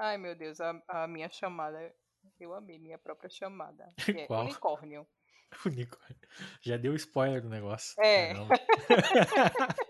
Ai, 0.00 0.16
meu 0.16 0.34
Deus, 0.36 0.60
a, 0.60 0.80
a 0.86 1.08
minha 1.08 1.28
chamada. 1.28 1.92
Eu 2.38 2.54
amei 2.54 2.78
minha 2.78 2.96
própria 2.98 3.28
chamada. 3.28 3.84
Que 4.04 4.12
é 4.20 4.26
Qual? 4.26 4.42
unicórnio. 4.44 5.06
Unicórnio. 5.66 6.28
Já 6.60 6.76
deu 6.76 6.94
spoiler 6.94 7.42
do 7.42 7.48
negócio. 7.48 8.00
É. 8.00 8.28
Caramba. 8.34 8.54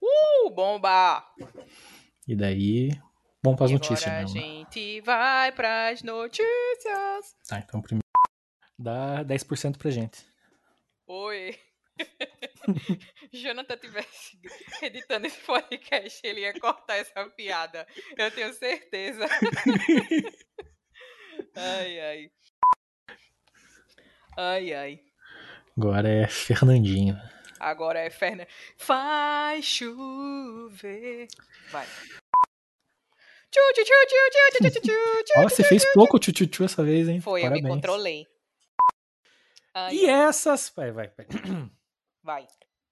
Uh, 0.00 0.50
bomba! 0.50 1.24
E 2.26 2.34
daí. 2.34 2.90
Vamos 3.42 3.58
pras 3.58 3.70
E 3.70 3.74
notícias 3.74 4.06
agora 4.06 4.18
a 4.18 4.22
né? 4.22 4.26
gente 4.28 5.00
vai 5.02 5.52
pras 5.52 6.02
notícias. 6.02 7.36
Tá, 7.46 7.58
então 7.58 7.82
primeiro. 7.82 8.06
Dá 8.78 9.24
10% 9.24 9.76
pra 9.76 9.90
gente. 9.90 10.24
Oi. 11.06 11.58
Jonathan 13.32 13.76
tivesse 13.76 14.38
editando 14.82 15.26
esse 15.26 15.38
podcast, 15.40 16.20
ele 16.24 16.40
ia 16.40 16.58
cortar 16.58 16.96
essa 16.96 17.28
piada. 17.30 17.86
Eu 18.16 18.30
tenho 18.30 18.52
certeza. 18.52 19.26
ai, 21.54 22.00
ai. 22.00 22.30
Ai, 24.36 24.74
ai. 24.74 25.00
Agora 25.76 26.08
é 26.08 26.26
Fernandinho. 26.28 27.16
Agora 27.58 27.98
é 27.98 28.10
Fernando. 28.10 28.48
Faz 28.76 29.64
chover. 29.64 31.26
Vai. 31.70 31.86
Ó, 35.36 35.42
você 35.42 35.62
tchu, 35.62 35.68
fez 35.68 35.92
pouco 35.92 36.18
tchu-tchu-tchu 36.18 36.64
essa 36.64 36.84
vez, 36.84 37.08
hein? 37.08 37.20
Foi, 37.20 37.40
Parabéns. 37.40 37.64
eu 37.64 37.68
me 37.68 37.74
controlei. 37.74 38.26
Ai, 39.74 39.94
E 39.94 40.06
essas. 40.06 40.70
Vai, 40.76 40.92
vai, 40.92 41.08
vai. 41.08 41.26
Vai. 42.22 42.46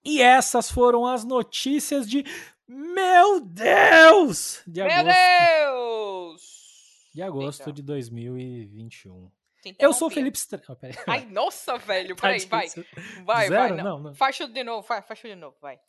E 0.06 0.22
essas 0.22 0.70
foram 0.70 1.04
as 1.04 1.24
notícias 1.24 2.08
de. 2.08 2.24
Meu 2.68 3.40
Deus! 3.40 4.62
De 4.64 4.80
Meu 4.80 4.90
agosto, 4.92 5.16
Deus! 5.16 7.10
de, 7.12 7.22
agosto 7.22 7.60
Eita. 7.62 7.72
de 7.72 7.82
2021. 7.82 9.32
Te 9.62 9.76
Eu 9.80 9.92
sou 9.92 10.06
o. 10.06 10.10
Felipe 10.10 10.38
Stre... 10.38 10.62
oh. 10.68 10.76
Ai, 11.08 11.26
nossa, 11.26 11.76
velho. 11.76 12.14
Tá 12.16 12.22
Peraí, 12.22 12.46
vai. 12.46 12.66
difícil. 12.68 12.86
Vai, 13.24 13.48
Zero? 13.48 13.60
vai. 13.60 13.70
Não. 13.72 13.84
Não, 13.84 13.98
não. 13.98 14.14
Faz 14.14 14.38
tudo 14.38 14.52
de 14.52 14.62
novo, 14.62 14.86
faz 14.86 15.04
tudo 15.04 15.30
de 15.30 15.34
novo, 15.34 15.56
vai. 15.60 15.80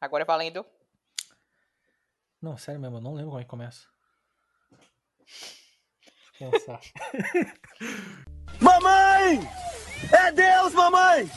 Agora 0.00 0.24
é 0.24 0.26
valendo. 0.26 0.66
Não, 2.42 2.56
sério 2.56 2.80
mesmo, 2.80 2.96
eu 2.96 3.00
não 3.00 3.14
lembro 3.14 3.30
como 3.30 3.40
é 3.40 3.44
que 3.44 3.50
começa. 3.50 3.86
Pensar. 6.38 6.80
Mamãe! 8.60 9.40
É 10.12 10.32
Deus, 10.32 10.74
mamãe! 10.74 11.30